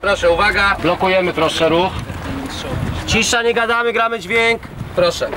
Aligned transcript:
Proszę, 0.00 0.30
uwaga, 0.30 0.76
blokujemy 0.82 1.32
troszkę 1.32 1.68
ruch. 1.68 1.92
Cisza, 3.06 3.42
nie 3.42 3.54
gadamy, 3.54 3.92
gramy 3.92 4.20
dźwięk. 4.20 4.62
Proszę. 4.96 5.30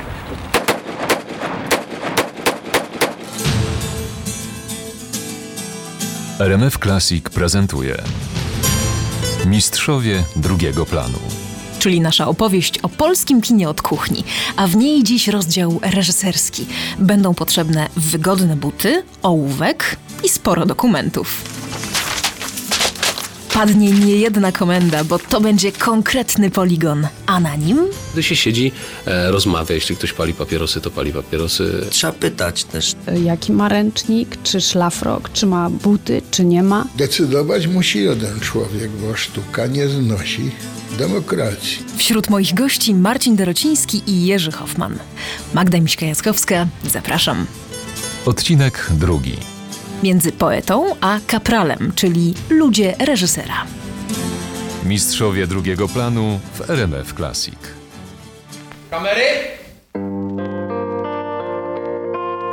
RMF 6.40 6.78
Classic 6.80 7.30
prezentuje 7.30 7.98
Mistrzowie 9.46 10.24
drugiego 10.36 10.86
planu. 10.86 11.20
czyli 11.80 12.02
nasza 12.02 12.28
opowieść 12.28 12.80
o 12.80 12.90
polskim 12.90 13.42
kinie 13.42 13.70
od 13.70 13.82
kuchni, 13.82 14.24
a 14.56 14.68
w 14.68 14.76
niej 14.76 15.04
dziś 15.04 15.28
rozdział 15.28 15.80
reżyserski. 15.82 16.66
Będą 17.00 17.34
potrzebne 17.34 17.88
wygodne 17.98 18.56
buty, 18.56 19.04
ołówek 19.24 19.96
i 20.24 20.30
sporo 20.30 20.66
dokumentów. 20.66 21.53
Padnie 23.54 23.92
niejedna 23.92 24.52
komenda, 24.52 25.04
bo 25.04 25.20
to 25.20 25.42
będzie 25.42 25.72
konkretny 25.72 26.52
poligon, 26.52 27.08
a 27.26 27.40
na 27.40 27.56
nim 27.56 27.78
Gdy 28.14 28.24
się 28.24 28.36
siedzi, 28.36 28.72
e, 29.06 29.32
rozmawia. 29.32 29.76
Jeśli 29.76 29.96
ktoś 29.96 30.14
pali 30.14 30.34
papierosy, 30.34 30.82
to 30.82 30.92
pali 30.92 31.14
papierosy. 31.14 31.86
Trzeba 31.90 32.14
pytać 32.14 32.64
też. 32.64 32.96
jaki 33.24 33.52
ma 33.52 33.70
ręcznik, 33.70 34.38
czy 34.44 34.62
szlafrok, 34.62 35.32
czy 35.34 35.46
ma 35.46 35.70
buty, 35.70 36.22
czy 36.32 36.46
nie 36.46 36.64
ma. 36.64 36.88
Decydować 36.98 37.68
musi 37.68 38.04
jeden 38.04 38.40
człowiek, 38.40 38.92
bo 38.92 39.16
sztuka 39.16 39.68
nie 39.68 39.88
znosi 39.88 40.52
demokracji. 40.98 41.78
wśród 41.98 42.30
moich 42.30 42.54
gości 42.54 42.96
Marcin 42.96 43.36
Dorociński 43.36 44.02
i 44.08 44.26
Jerzy 44.26 44.52
Hoffman. 44.52 45.00
Magda 45.54 45.78
Miśka-Jackowska, 45.78 46.66
zapraszam. 46.92 47.46
Odcinek 48.26 48.88
drugi. 48.92 49.53
Między 50.04 50.32
poetą 50.32 50.96
a 51.02 51.20
kapralem, 51.28 51.92
czyli 51.96 52.34
ludzie 52.50 52.96
reżysera. 53.00 53.66
Mistrzowie 54.86 55.48
drugiego 55.48 55.88
planu 55.88 56.40
w 56.54 56.70
RMF 56.70 57.14
Classic. 57.14 57.56
Kamery? 58.90 59.24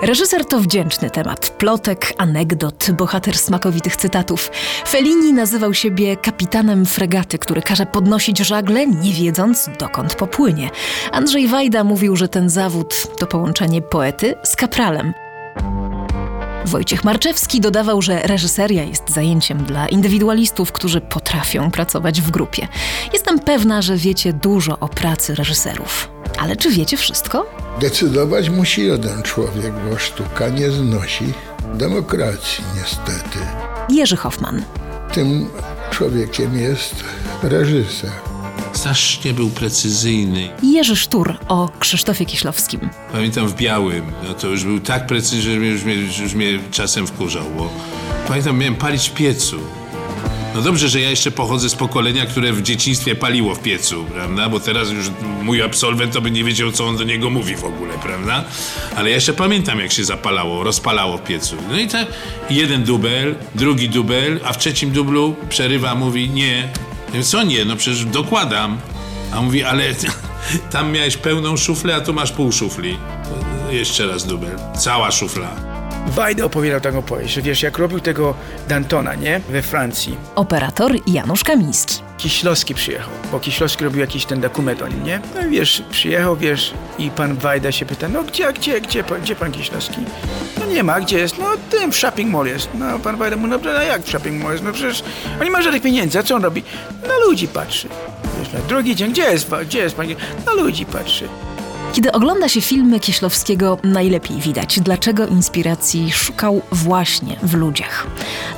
Reżyser 0.02 0.44
to 0.44 0.60
wdzięczny 0.60 1.10
temat. 1.10 1.50
Plotek, 1.50 2.12
anegdot, 2.18 2.90
bohater 2.90 3.38
smakowitych 3.38 3.96
cytatów. 3.96 4.50
Fellini 4.88 5.32
nazywał 5.32 5.74
siebie 5.74 6.16
kapitanem 6.16 6.86
fregaty, 6.86 7.38
który 7.38 7.62
każe 7.62 7.86
podnosić 7.86 8.38
żagle, 8.38 8.86
nie 8.86 9.12
wiedząc 9.12 9.70
dokąd 9.78 10.14
popłynie. 10.14 10.70
Andrzej 11.12 11.48
Wajda 11.48 11.84
mówił, 11.84 12.16
że 12.16 12.28
ten 12.28 12.50
zawód 12.50 13.06
to 13.18 13.26
połączenie 13.26 13.82
poety 13.82 14.34
z 14.44 14.56
kapralem. 14.56 15.12
Wojciech 16.64 17.04
Marczewski 17.04 17.60
dodawał, 17.60 18.02
że 18.02 18.22
reżyseria 18.22 18.84
jest 18.84 19.10
zajęciem 19.10 19.64
dla 19.64 19.88
indywidualistów, 19.88 20.72
którzy 20.72 21.00
potrafią 21.00 21.70
pracować 21.70 22.20
w 22.20 22.30
grupie. 22.30 22.68
Jestem 23.12 23.38
pewna, 23.38 23.82
że 23.82 23.96
wiecie 23.96 24.32
dużo 24.32 24.78
o 24.78 24.88
pracy 24.88 25.34
reżyserów. 25.34 26.10
Ale 26.38 26.56
czy 26.56 26.70
wiecie 26.70 26.96
wszystko? 26.96 27.46
Decydować 27.80 28.50
musi 28.50 28.86
jeden 28.86 29.22
człowiek, 29.22 29.72
bo 29.90 29.98
sztuka 29.98 30.48
nie 30.48 30.70
znosi 30.70 31.24
demokracji, 31.74 32.64
niestety. 32.76 33.38
Jerzy 33.88 34.16
Hoffman. 34.16 34.62
Tym 35.12 35.48
człowiekiem 35.90 36.58
jest 36.58 36.94
reżyser. 37.42 38.29
Strasznie 38.72 39.32
był 39.32 39.50
precyzyjny. 39.50 40.50
Jerzy 40.62 40.96
Sztur 40.96 41.36
o 41.48 41.68
Krzysztofie 41.78 42.26
Kieślowskim. 42.26 42.80
Pamiętam 43.12 43.48
w 43.48 43.54
białym, 43.56 44.12
no 44.28 44.34
to 44.34 44.46
już 44.48 44.64
był 44.64 44.80
tak 44.80 45.06
precyzyjny, 45.06 45.66
że 45.66 45.66
już, 45.66 45.84
mnie, 45.84 45.94
już 45.94 46.34
mnie 46.34 46.58
czasem 46.70 47.06
wkurzał, 47.06 47.44
bo 47.58 47.70
pamiętam, 48.28 48.58
miałem 48.58 48.76
palić 48.76 49.08
w 49.08 49.14
piecu. 49.14 49.56
No 50.54 50.62
dobrze, 50.62 50.88
że 50.88 51.00
ja 51.00 51.10
jeszcze 51.10 51.30
pochodzę 51.30 51.68
z 51.68 51.74
pokolenia, 51.74 52.26
które 52.26 52.52
w 52.52 52.62
dzieciństwie 52.62 53.14
paliło 53.14 53.54
w 53.54 53.60
piecu, 53.60 54.04
prawda? 54.04 54.48
Bo 54.48 54.60
teraz 54.60 54.90
już 54.90 55.06
mój 55.42 55.62
absolwent 55.62 56.12
to 56.12 56.20
by 56.20 56.30
nie 56.30 56.44
wiedział, 56.44 56.72
co 56.72 56.86
on 56.86 56.96
do 56.96 57.04
niego 57.04 57.30
mówi 57.30 57.56
w 57.56 57.64
ogóle, 57.64 57.94
prawda? 58.02 58.44
Ale 58.96 59.08
ja 59.08 59.14
jeszcze 59.14 59.32
pamiętam, 59.32 59.80
jak 59.80 59.92
się 59.92 60.04
zapalało, 60.04 60.64
rozpalało 60.64 61.18
w 61.18 61.22
piecu. 61.22 61.56
No 61.70 61.78
i 61.78 61.88
tak 61.88 62.06
jeden 62.50 62.84
dubel, 62.84 63.34
drugi 63.54 63.88
dubel, 63.88 64.40
a 64.44 64.52
w 64.52 64.58
trzecim 64.58 64.90
dublu 64.90 65.36
przerywa, 65.48 65.94
mówi 65.94 66.30
nie. 66.30 66.68
Co 67.22 67.42
nie? 67.42 67.64
No 67.64 67.76
przecież 67.76 68.04
dokładam. 68.04 68.78
A 69.32 69.38
on 69.38 69.44
mówi, 69.44 69.64
ale 69.64 69.84
tam 70.72 70.92
miałeś 70.92 71.16
pełną 71.16 71.56
szuflę, 71.56 71.96
a 71.96 72.00
tu 72.00 72.12
masz 72.12 72.32
pół 72.32 72.52
szufli. 72.52 72.98
Jeszcze 73.70 74.06
raz 74.06 74.26
dubel. 74.26 74.58
Cała 74.78 75.10
szufla. 75.10 75.69
Wajda 76.06 76.44
opowiadał 76.44 76.80
taką 76.80 76.98
opowieść, 76.98 77.34
że 77.34 77.42
wiesz, 77.42 77.62
jak 77.62 77.78
robił 77.78 78.00
tego 78.00 78.34
Dantona, 78.68 79.14
nie? 79.14 79.40
We 79.48 79.62
Francji. 79.62 80.16
Operator 80.34 80.92
Janusz 81.06 81.44
Kamiński. 81.44 82.02
Kiślowski 82.18 82.74
przyjechał, 82.74 83.10
bo 83.32 83.40
Kiślowski 83.40 83.84
robił 83.84 84.00
jakiś 84.00 84.24
ten 84.26 84.40
dokument 84.40 84.82
o 84.82 84.88
nim, 84.88 85.04
nie? 85.04 85.20
No 85.34 85.46
i 85.46 85.50
wiesz, 85.50 85.82
przyjechał, 85.90 86.36
wiesz, 86.36 86.74
i 86.98 87.10
pan 87.10 87.34
Wajda 87.36 87.72
się 87.72 87.86
pyta, 87.86 88.08
no 88.08 88.22
gdzie, 88.22 88.52
gdzie, 88.52 88.80
gdzie, 88.80 89.04
pan- 89.04 89.20
gdzie 89.20 89.36
pan 89.36 89.52
Kiślowski? 89.52 89.96
No 90.60 90.66
nie 90.66 90.82
ma, 90.82 91.00
gdzie 91.00 91.18
jest? 91.18 91.38
No 91.38 91.46
tym 91.70 91.92
w 91.92 91.96
shopping 91.96 92.30
mall 92.32 92.46
jest. 92.46 92.68
No 92.74 92.98
pan 92.98 93.16
Wajda 93.16 93.36
mówi, 93.36 93.48
no, 93.50 93.58
no 93.64 93.82
jak 93.82 94.02
w 94.02 94.10
shopping 94.10 94.42
mall 94.42 94.52
jest? 94.52 94.64
No 94.64 94.72
przecież 94.72 95.02
on 95.38 95.44
nie 95.44 95.50
ma 95.50 95.62
żadnych 95.62 95.82
pieniędzy, 95.82 96.18
a 96.18 96.22
co 96.22 96.34
on 96.34 96.42
robi? 96.44 96.62
Na 97.08 97.18
ludzi 97.26 97.48
patrzy. 97.48 97.88
Wiesz, 98.38 98.52
na 98.52 98.60
drugi 98.60 98.96
dzień, 98.96 99.12
gdzie 99.12 99.22
jest, 99.22 99.50
gdzie 99.66 99.78
jest 99.78 99.96
pan? 99.96 100.06
Na 100.46 100.52
ludzi 100.52 100.86
patrzy. 100.86 101.28
Kiedy 101.92 102.12
ogląda 102.12 102.48
się 102.48 102.60
filmy 102.60 103.00
Kieślowskiego, 103.00 103.78
najlepiej 103.84 104.40
widać, 104.40 104.80
dlaczego 104.80 105.26
inspiracji 105.26 106.12
szukał 106.12 106.62
właśnie 106.72 107.36
w 107.42 107.54
ludziach. 107.54 108.06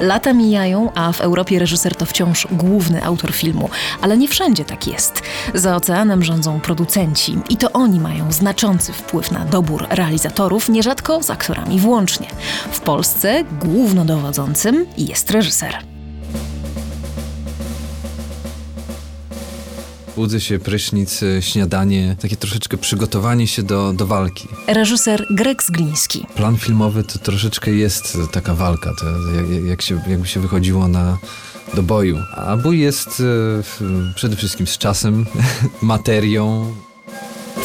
Lata 0.01 0.33
mijają, 0.33 0.93
a 0.95 1.13
w 1.13 1.21
Europie 1.21 1.59
reżyser 1.59 1.97
to 1.97 2.07
wciąż 2.07 2.47
główny 2.51 3.05
autor 3.05 3.33
filmu, 3.33 3.71
ale 4.01 4.17
nie 4.17 4.29
wszędzie 4.29 4.65
tak 4.65 4.87
jest. 4.87 5.23
Za 5.55 5.77
oceanem 5.77 6.25
rządzą 6.25 6.61
producenci 6.61 7.39
i 7.51 7.57
to 7.57 7.73
oni 7.73 8.01
mają 8.01 8.33
znaczący 8.33 8.93
wpływ 8.93 9.31
na 9.31 9.45
dobór 9.45 9.87
realizatorów, 9.91 10.69
nierzadko 10.69 11.23
z 11.23 11.31
aktorami 11.31 11.81
włącznie. 11.81 12.27
W 12.73 12.81
Polsce 12.81 13.45
głównodowodzącym 13.61 14.87
jest 14.99 15.31
reżyser. 15.31 15.92
Budzę 20.17 20.41
się, 20.41 20.59
prysznic, 20.59 21.23
e, 21.23 21.43
śniadanie, 21.43 22.17
takie 22.21 22.37
troszeczkę 22.37 22.77
przygotowanie 22.77 23.47
się 23.47 23.63
do, 23.63 23.93
do 23.93 24.07
walki. 24.07 24.49
Reżyser 24.67 25.27
Greg 25.31 25.63
Zgliński. 25.63 26.27
Plan 26.35 26.57
filmowy 26.57 27.05
to 27.05 27.19
troszeczkę 27.19 27.71
jest 27.71 28.19
taka 28.33 28.55
walka, 28.55 28.91
to 29.01 29.07
jak, 29.33 29.65
jak 29.67 29.83
się, 29.83 30.03
jakby 30.09 30.27
się 30.29 30.41
wychodziło 30.41 30.89
na, 30.89 31.19
do 31.75 31.83
boju. 31.83 32.19
A 32.37 32.57
bój 32.57 32.81
jest 32.81 33.09
w- 33.19 34.13
przede 34.15 34.37
wszystkim 34.37 34.67
z 34.67 34.79
czasem, 34.79 35.27
materią, 35.83 36.75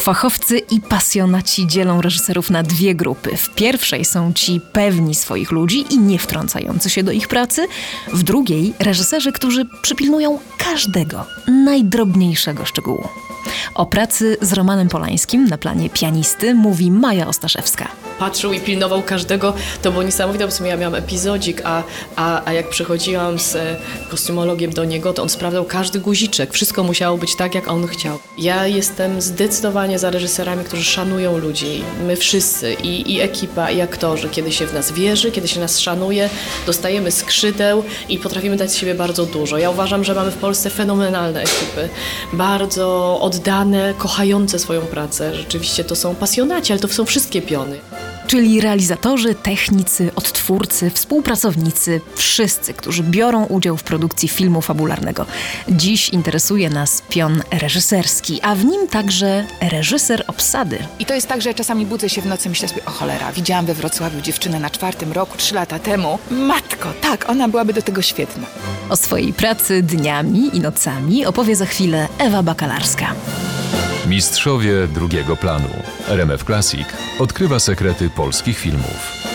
Fachowcy 0.00 0.58
i 0.58 0.80
pasjonaci 0.80 1.66
dzielą 1.66 2.00
reżyserów 2.00 2.50
na 2.50 2.62
dwie 2.62 2.94
grupy. 2.94 3.36
W 3.36 3.54
pierwszej 3.54 4.04
są 4.04 4.32
ci 4.32 4.60
pewni 4.72 5.14
swoich 5.14 5.50
ludzi 5.50 5.84
i 5.90 5.98
nie 5.98 6.18
wtrącający 6.18 6.90
się 6.90 7.02
do 7.02 7.12
ich 7.12 7.28
pracy. 7.28 7.66
W 8.12 8.22
drugiej 8.22 8.74
reżyserzy, 8.78 9.32
którzy 9.32 9.66
przypilnują 9.82 10.38
każdego 10.58 11.26
najdrobniejszego 11.64 12.64
szczegółu. 12.64 13.08
O 13.74 13.86
pracy 13.86 14.36
z 14.40 14.52
Romanem 14.52 14.88
Polańskim 14.88 15.44
na 15.44 15.58
planie 15.58 15.90
pianisty 15.90 16.54
mówi 16.54 16.90
Maja 16.90 17.26
Ostaszewska. 17.26 17.88
Patrzył 18.18 18.52
i 18.52 18.60
pilnował 18.60 19.02
każdego. 19.02 19.54
To 19.82 19.90
było 19.90 20.02
niesamowite, 20.02 20.44
bo 20.44 20.50
w 20.50 20.54
sumie 20.54 20.70
ja 20.70 20.76
miałam 20.76 20.94
epizodzik, 20.94 21.62
a, 21.64 21.82
a, 22.16 22.42
a 22.44 22.52
jak 22.52 22.68
przychodziłam 22.68 23.38
z 23.38 23.56
e, 23.56 23.76
kostiumologiem 24.10 24.72
do 24.72 24.84
niego, 24.84 25.12
to 25.12 25.22
on 25.22 25.28
sprawdzał 25.28 25.64
każdy 25.64 26.00
guziczek. 26.00 26.52
Wszystko 26.52 26.82
musiało 26.82 27.18
być 27.18 27.36
tak, 27.36 27.54
jak 27.54 27.68
on 27.68 27.86
chciał. 27.86 28.18
Ja 28.38 28.66
jestem 28.66 29.20
zdecydowanie 29.20 29.98
za 29.98 30.10
reżyserami, 30.10 30.64
którzy 30.64 30.84
szanują 30.84 31.38
ludzi. 31.38 31.82
My 32.06 32.16
wszyscy, 32.16 32.74
i, 32.74 33.14
i 33.14 33.20
ekipa, 33.20 33.70
i 33.70 33.80
aktorzy. 33.80 34.28
Kiedy 34.28 34.52
się 34.52 34.66
w 34.66 34.74
nas 34.74 34.92
wierzy, 34.92 35.30
kiedy 35.30 35.48
się 35.48 35.60
nas 35.60 35.80
szanuje, 35.80 36.30
dostajemy 36.66 37.10
skrzydeł 37.10 37.84
i 38.08 38.18
potrafimy 38.18 38.56
dać 38.56 38.72
z 38.72 38.76
siebie 38.76 38.94
bardzo 38.94 39.26
dużo. 39.26 39.58
Ja 39.58 39.70
uważam, 39.70 40.04
że 40.04 40.14
mamy 40.14 40.30
w 40.30 40.36
Polsce 40.36 40.70
fenomenalne 40.70 41.40
ekipy. 41.40 41.88
Bardzo 42.32 43.18
oddane, 43.20 43.94
kochające 43.98 44.58
swoją 44.58 44.80
pracę. 44.80 45.34
Rzeczywiście 45.34 45.84
to 45.84 45.96
są 45.96 46.14
pasjonaci, 46.14 46.72
ale 46.72 46.80
to 46.80 46.88
są 46.88 47.04
wszystkie 47.04 47.42
piony. 47.42 47.78
Czyli 48.28 48.60
realizatorzy, 48.60 49.34
technicy, 49.34 50.10
odtwórcy, 50.16 50.90
współpracownicy, 50.90 52.00
wszyscy, 52.14 52.74
którzy 52.74 53.02
biorą 53.02 53.44
udział 53.46 53.76
w 53.76 53.82
produkcji 53.82 54.28
filmu 54.28 54.60
fabularnego. 54.60 55.26
Dziś 55.68 56.08
interesuje 56.08 56.70
nas 56.70 57.02
pion 57.08 57.42
reżyserski, 57.50 58.40
a 58.42 58.54
w 58.54 58.64
nim 58.64 58.88
także 58.88 59.44
reżyser 59.60 60.24
obsady. 60.26 60.78
I 60.98 61.06
to 61.06 61.14
jest 61.14 61.28
tak, 61.28 61.42
że 61.42 61.48
ja 61.50 61.54
czasami 61.54 61.86
budzę 61.86 62.08
się 62.08 62.22
w 62.22 62.26
nocy 62.26 62.46
i 62.46 62.50
myślę 62.50 62.68
sobie, 62.68 62.84
o 62.84 62.90
cholera, 62.90 63.32
widziałam 63.32 63.66
we 63.66 63.74
Wrocławiu 63.74 64.20
dziewczynę 64.20 64.60
na 64.60 64.70
czwartym 64.70 65.12
roku, 65.12 65.36
trzy 65.36 65.54
lata 65.54 65.78
temu. 65.78 66.18
Matko, 66.30 66.92
tak, 67.00 67.30
ona 67.30 67.48
byłaby 67.48 67.72
do 67.72 67.82
tego 67.82 68.02
świetna. 68.02 68.46
O 68.88 68.96
swojej 68.96 69.32
pracy 69.32 69.82
dniami 69.82 70.56
i 70.56 70.60
nocami 70.60 71.26
opowie 71.26 71.56
za 71.56 71.66
chwilę 71.66 72.08
Ewa 72.18 72.42
Bakalarska. 72.42 73.14
Mistrzowie 74.08 74.86
drugiego 74.86 75.36
planu. 75.36 75.68
RMF 76.08 76.44
Classic 76.44 76.86
odkrywa 77.18 77.58
sekrety 77.58 78.10
polskich 78.10 78.58
filmów. 78.58 79.28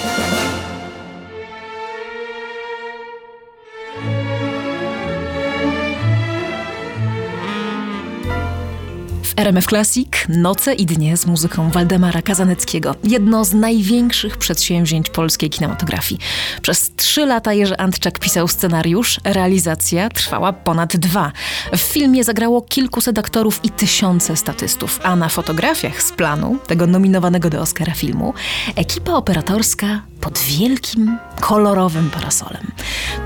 W 9.34 9.40
RMF 9.40 9.66
Classic 9.66 10.08
Noce 10.30 10.74
i 10.74 10.86
dnie 10.86 11.18
z 11.18 11.26
muzyką 11.26 11.70
Waldemara 11.70 12.22
Kazaneckiego. 12.22 12.96
Jedno 13.04 13.46
z 13.46 13.54
największych 13.54 14.38
przedsięwzięć 14.38 15.10
polskiej 15.10 15.50
kinematografii. 15.50 16.22
Przez 16.62 16.92
trzy 16.96 17.26
lata 17.26 17.54
Jerzy 17.54 17.78
Antczak 17.78 18.20
pisał 18.20 18.48
scenariusz, 18.48 19.20
realizacja 19.24 20.10
trwała 20.10 20.54
ponad 20.54 20.98
dwa. 20.98 21.32
W 21.72 21.80
filmie 21.80 22.24
zagrało 22.24 22.62
kilkuset 22.62 23.20
aktorów 23.20 23.60
i 23.64 23.70
tysiące 23.70 24.38
statystów, 24.38 25.00
a 25.04 25.16
na 25.16 25.30
fotografiach 25.30 26.04
z 26.04 26.12
planu 26.12 26.58
tego 26.68 26.88
nominowanego 26.88 27.50
do 27.50 27.62
Oscara 27.62 27.94
filmu 27.94 28.34
ekipa 28.76 29.14
operatorska 29.14 30.02
pod 30.24 30.40
wielkim, 30.40 31.18
kolorowym 31.40 32.10
parasolem. 32.10 32.72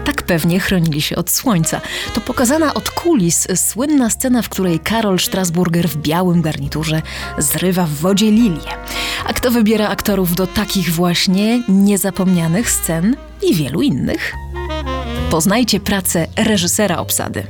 Tak 0.06 0.24
pewnie 0.24 0.60
chronili 0.60 1.02
się 1.02 1.16
od 1.16 1.32
słońca. 1.32 1.82
To 2.14 2.22
pokazana 2.22 2.74
od 2.74 2.90
kulis 2.90 3.48
słynna 3.56 4.10
scena, 4.10 4.42
w 4.42 4.50
której 4.50 4.80
Karol 4.80 5.20
Strasburger 5.20 5.90
w 5.90 5.98
białym 5.98 6.42
garniturze 6.42 7.02
zrywa 7.38 7.86
w 7.86 7.90
wodzie 7.90 8.32
lilię. 8.32 8.72
A 9.26 9.34
kto 9.34 9.52
wybiera 9.52 9.90
aktorów 9.90 10.36
do 10.36 10.48
takich 10.48 10.90
właśnie 10.90 11.64
niezapomnianych 11.68 12.72
scen 12.72 13.16
i 13.42 13.56
wielu 13.56 13.82
innych? 13.82 14.34
Poznajcie 15.30 15.80
pracę 15.80 16.28
reżysera 16.36 16.98
obsady. 16.98 17.44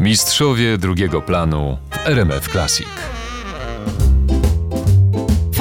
Mistrzowie 0.00 0.78
drugiego 0.78 1.22
planu 1.22 1.78
w 1.90 2.08
RMF 2.08 2.48
Classic. 2.48 2.88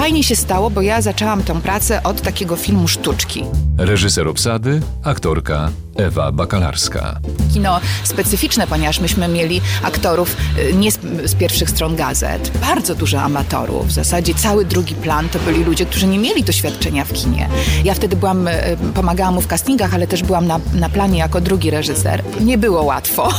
Fajnie 0.06 0.24
się 0.24 0.36
stało, 0.36 0.69
bo 0.69 0.81
ja 0.81 1.02
zaczęłam 1.02 1.44
tą 1.44 1.62
pracę 1.62 2.04
od 2.04 2.22
takiego 2.22 2.56
filmu 2.56 2.88
sztuczki. 2.88 3.44
Reżyser 3.78 4.28
obsady, 4.28 4.81
aktorka 5.04 5.72
Ewa 5.96 6.31
Bakalarska. 6.31 7.19
Kino 7.54 7.80
specyficzne, 8.04 8.68
ponieważ 8.68 9.00
myśmy 9.00 9.28
mieli 9.28 9.62
aktorów 9.84 10.38
y, 10.57 10.74
nie 10.74 10.92
z, 10.92 11.00
z 11.25 11.36
pierwszych 11.36 11.69
stron 11.69 11.96
gazet, 11.96 12.52
bardzo 12.57 12.96
dużo 12.96 13.22
amatorów. 13.22 13.88
W 13.88 13.92
zasadzie 13.92 14.34
cały 14.34 14.66
drugi 14.66 14.96
plan 14.96 15.30
to 15.30 15.40
byli 15.40 15.63
ludzie, 15.63 15.86
którzy 15.86 16.07
nie 16.07 16.19
mieli 16.19 16.44
doświadczenia 16.44 17.06
w 17.06 17.13
kinie. 17.13 17.50
Ja 17.84 17.94
wtedy 17.94 18.16
byłam, 18.16 18.48
y, 18.48 18.54
pomagałam 18.94 19.34
mu 19.34 19.42
w 19.42 19.48
castingach, 19.48 19.94
ale 19.94 20.07
też 20.07 20.24
byłam 20.24 20.48
na, 20.48 20.60
na 20.74 20.90
planie 20.90 21.19
jako 21.19 21.42
drugi 21.42 21.69
reżyser. 21.69 22.24
Nie 22.40 22.57
było 22.57 22.84
łatwo, 22.84 23.30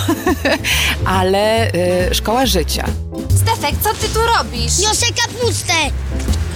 ale 1.21 1.73
y, 2.11 2.15
szkoła 2.15 2.47
życia. 2.47 2.85
Stefek, 3.37 3.75
co 3.83 3.91
ty 3.95 4.09
tu 4.09 4.21
robisz? 4.39 4.79
Niosę 4.79 5.07
kapustę. 5.07 5.73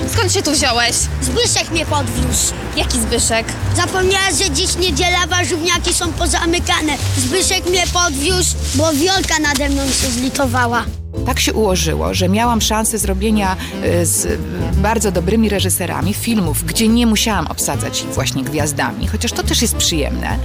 Skąd 0.08 0.32
się 0.32 0.43
tu 0.43 0.52
wziąłeś? 0.52 0.97
Zbyszek 1.23 1.70
mnie 1.70 1.87
podwiózł. 1.87 2.55
Jaki 2.76 3.00
Zbyszek? 3.00 3.47
Zapomniała, 3.76 4.31
że 4.31 4.50
dziś 4.50 4.76
niedziela, 4.76 5.26
warzywniaki 5.26 5.94
są 5.94 6.12
pozamykane. 6.12 6.93
Zbyszek 7.19 7.67
mnie 7.67 7.85
podwiózł, 7.93 8.56
bo 8.75 8.93
Wiolka 8.93 9.38
nade 9.38 9.69
mną 9.69 9.87
się 9.87 10.11
zlitowała. 10.11 11.00
Tak 11.27 11.41
się 11.41 11.53
ułożyło, 11.53 12.15
że 12.15 12.29
miałam 12.29 12.61
szansę 12.61 12.99
zrobienia 12.99 13.57
y, 13.85 14.07
z 14.07 14.41
bardzo 14.77 15.13
dobrymi 15.13 15.49
reżyserami 15.49 16.15
filmów, 16.15 16.65
gdzie 16.65 16.89
nie 16.89 17.07
musiałam 17.07 17.47
obsadzać 17.47 18.03
ich 18.03 18.09
właśnie 18.09 18.43
gwiazdami, 18.43 19.07
chociaż 19.07 19.33
to 19.33 19.43
też 19.43 19.63
jest 19.63 19.77
przyjemne, 19.77 20.35
y, 20.35 20.39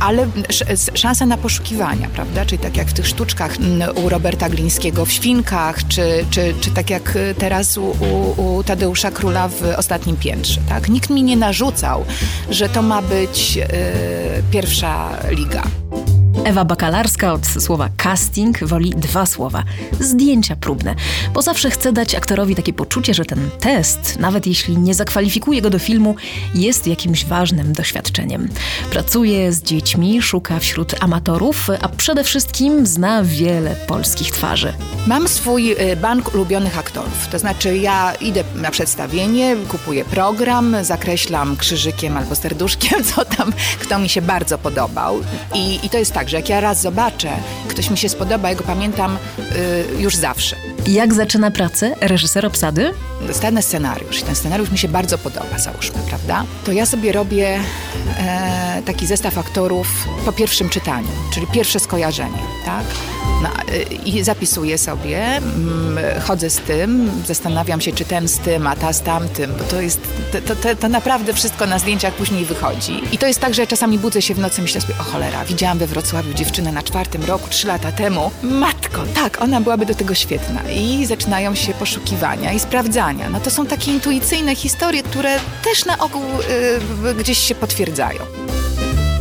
ale 0.00 0.26
sz- 0.48 0.98
szansa 0.98 1.26
na 1.26 1.36
poszukiwania, 1.36 2.08
prawda? 2.08 2.44
Czyli 2.46 2.58
tak 2.62 2.76
jak 2.76 2.88
w 2.88 2.92
tych 2.92 3.06
sztuczkach 3.08 3.56
mm, 3.56 3.96
u 3.96 4.08
Roberta 4.08 4.48
Glińskiego 4.48 5.04
w 5.04 5.12
Świnkach, 5.12 5.88
czy, 5.88 6.24
czy, 6.30 6.54
czy 6.60 6.70
tak 6.70 6.90
jak 6.90 7.16
y, 7.16 7.34
teraz 7.38 7.76
u, 7.78 7.94
u, 8.36 8.62
Tadeusza 8.64 9.10
Króla 9.10 9.48
w 9.48 9.62
Ostatnim 9.76 10.16
Piętrze, 10.16 10.60
tak? 10.68 10.88
Nikt 10.88 11.10
mi 11.10 11.22
nie 11.22 11.36
narzucał, 11.36 12.04
że 12.50 12.68
to 12.68 12.82
ma 12.82 13.02
być 13.02 13.58
pierwsza 14.50 15.10
liga. 15.30 15.62
Ewa 16.44 16.64
Bakalarska 16.64 17.32
od 17.32 17.46
słowa 17.46 17.88
casting 17.96 18.64
woli 18.64 18.90
dwa 18.90 19.26
słowa 19.26 19.62
zdjęcia 20.00 20.56
próbne, 20.56 20.94
bo 21.34 21.42
zawsze 21.42 21.70
chce 21.70 21.92
dać 21.92 22.14
aktorowi 22.14 22.54
takie 22.54 22.72
poczucie, 22.72 23.14
że 23.14 23.24
ten 23.24 23.50
test, 23.60 24.18
nawet 24.18 24.46
jeśli 24.46 24.78
nie 24.78 24.94
zakwalifikuje 24.94 25.62
go 25.62 25.70
do 25.70 25.78
filmu, 25.78 26.16
jest 26.54 26.86
jakimś 26.86 27.24
ważnym 27.24 27.72
doświadczeniem. 27.72 28.48
Pracuje 28.90 29.52
z 29.52 29.62
dziećmi, 29.62 30.22
szuka 30.22 30.58
wśród 30.58 30.94
amatorów, 31.00 31.68
a 31.82 31.88
przede 31.88 32.24
wszystkim 32.24 32.86
zna 32.86 33.22
wiele 33.24 33.74
polskich 33.86 34.30
twarzy. 34.30 34.72
Mam 35.06 35.28
swój 35.28 35.72
y, 35.72 35.96
bank 35.96 36.34
ulubionych 36.34 36.78
aktorów. 36.78 37.28
To 37.32 37.38
znaczy, 37.38 37.76
ja 37.76 38.14
idę 38.14 38.44
na 38.54 38.70
przedstawienie, 38.70 39.56
kupuję 39.68 40.04
program, 40.04 40.76
zakreślam 40.82 41.56
krzyżykiem 41.56 42.16
albo 42.16 42.36
serduszkiem, 42.36 43.04
co 43.14 43.24
tam, 43.24 43.52
kto 43.80 43.98
mi 43.98 44.08
się 44.08 44.22
bardzo 44.22 44.58
podobał. 44.58 45.20
I, 45.54 45.86
i 45.86 45.90
to 45.90 45.98
jest 45.98 46.12
tak, 46.12 46.29
że 46.30 46.36
jak 46.36 46.48
ja 46.48 46.60
raz 46.60 46.80
zobaczę, 46.80 47.28
ktoś 47.68 47.90
mi 47.90 47.98
się 47.98 48.08
spodoba, 48.08 48.48
ja 48.48 48.54
go 48.54 48.64
pamiętam 48.64 49.18
y, 49.96 50.02
już 50.02 50.16
zawsze. 50.16 50.56
Jak 50.90 51.14
zaczyna 51.14 51.50
pracę 51.50 51.94
reżyser 52.00 52.46
obsady? 52.46 52.94
Dostanę 53.26 53.62
scenariusz 53.62 54.20
i 54.20 54.22
ten 54.22 54.34
scenariusz 54.34 54.70
mi 54.70 54.78
się 54.78 54.88
bardzo 54.88 55.18
podoba, 55.18 55.58
załóżmy, 55.58 55.98
prawda? 56.08 56.44
To 56.64 56.72
ja 56.72 56.86
sobie 56.86 57.12
robię 57.12 57.60
e, 58.18 58.82
taki 58.86 59.06
zestaw 59.06 59.38
aktorów 59.38 59.86
po 60.24 60.32
pierwszym 60.32 60.68
czytaniu, 60.68 61.08
czyli 61.34 61.46
pierwsze 61.46 61.80
skojarzenie, 61.80 62.38
tak? 62.64 62.84
No, 63.42 63.48
y, 63.74 63.82
I 64.04 64.22
zapisuję 64.22 64.78
sobie, 64.78 65.36
mm, 65.36 66.20
chodzę 66.20 66.50
z 66.50 66.58
tym, 66.58 67.10
zastanawiam 67.26 67.80
się, 67.80 67.92
czy 67.92 68.04
ten 68.04 68.28
z 68.28 68.38
tym, 68.38 68.66
a 68.66 68.76
ta 68.76 68.92
z 68.92 69.02
tamtym, 69.02 69.52
bo 69.58 69.64
to 69.64 69.80
jest, 69.80 70.00
to, 70.46 70.56
to, 70.56 70.76
to 70.76 70.88
naprawdę 70.88 71.32
wszystko 71.32 71.66
na 71.66 71.78
zdjęciach 71.78 72.14
później 72.14 72.44
wychodzi. 72.44 73.02
I 73.12 73.18
to 73.18 73.26
jest 73.26 73.40
tak, 73.40 73.54
że 73.54 73.66
czasami 73.66 73.98
budzę 73.98 74.22
się 74.22 74.34
w 74.34 74.38
nocy 74.38 74.62
myślę 74.62 74.80
sobie, 74.80 74.94
o 75.00 75.02
cholera, 75.02 75.44
widziałam 75.44 75.78
we 75.78 75.86
Wrocławiu 75.86 76.34
dziewczynę 76.34 76.72
na 76.72 76.82
czwartym 76.82 77.24
roku, 77.24 77.48
trzy 77.50 77.66
lata 77.66 77.92
temu. 77.92 78.30
Matko, 78.42 79.02
tak, 79.14 79.42
ona 79.42 79.60
byłaby 79.60 79.86
do 79.86 79.94
tego 79.94 80.14
świetna. 80.14 80.70
I 80.70 80.79
zaczynają 81.06 81.54
się 81.54 81.74
poszukiwania 81.74 82.52
i 82.52 82.60
sprawdzania. 82.60 83.30
No 83.30 83.40
to 83.40 83.50
są 83.50 83.66
takie 83.66 83.90
intuicyjne 83.90 84.54
historie, 84.54 85.02
które 85.02 85.36
też 85.64 85.84
na 85.84 85.98
ogół 85.98 86.22
y, 87.10 87.14
gdzieś 87.14 87.38
się 87.38 87.54
potwierdzają. 87.54 88.20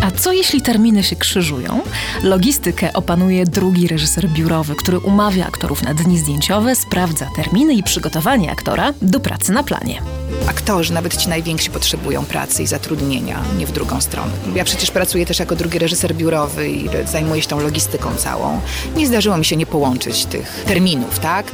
A 0.10 0.12
co 0.12 0.32
jeśli 0.32 0.62
terminy 0.62 1.04
się 1.04 1.16
krzyżują? 1.16 1.82
Logistykę 2.24 2.94
opanuje 2.94 3.46
drugi 3.46 3.88
reżyser 3.88 4.30
biurowy, 4.30 4.76
który 4.76 5.00
umawia 5.00 5.48
aktorów 5.48 5.84
na 5.84 5.94
dni 5.94 6.18
zdjęciowe, 6.20 6.76
sprawdza 6.76 7.28
terminy 7.36 7.74
i 7.74 7.84
przygotowanie 7.84 8.52
aktora 8.52 8.94
do 9.02 9.20
pracy 9.20 9.52
na 9.52 9.64
planie. 9.64 10.02
Aktorzy, 10.48 10.94
nawet 10.94 11.18
ci 11.18 11.30
najwięksi, 11.30 11.70
potrzebują 11.70 12.26
pracy 12.26 12.64
i 12.64 12.68
zatrudnienia, 12.68 13.42
nie 13.58 13.68
w 13.68 13.72
drugą 13.72 14.02
stronę. 14.02 14.32
Ja 14.56 14.64
przecież 14.64 14.92
pracuję 14.92 15.26
też 15.26 15.40
jako 15.40 15.56
drugi 15.56 15.80
reżyser 15.80 16.16
biurowy 16.16 16.70
i 16.70 16.90
zajmuję 17.06 17.42
się 17.42 17.48
tą 17.48 17.60
logistyką 17.60 18.16
całą. 18.16 18.62
Nie 18.96 19.08
zdarzyło 19.08 19.38
mi 19.38 19.46
się 19.46 19.56
nie 19.56 19.66
połączyć 19.66 20.26
tych 20.26 20.64
terminów, 20.68 21.20
tak? 21.20 21.52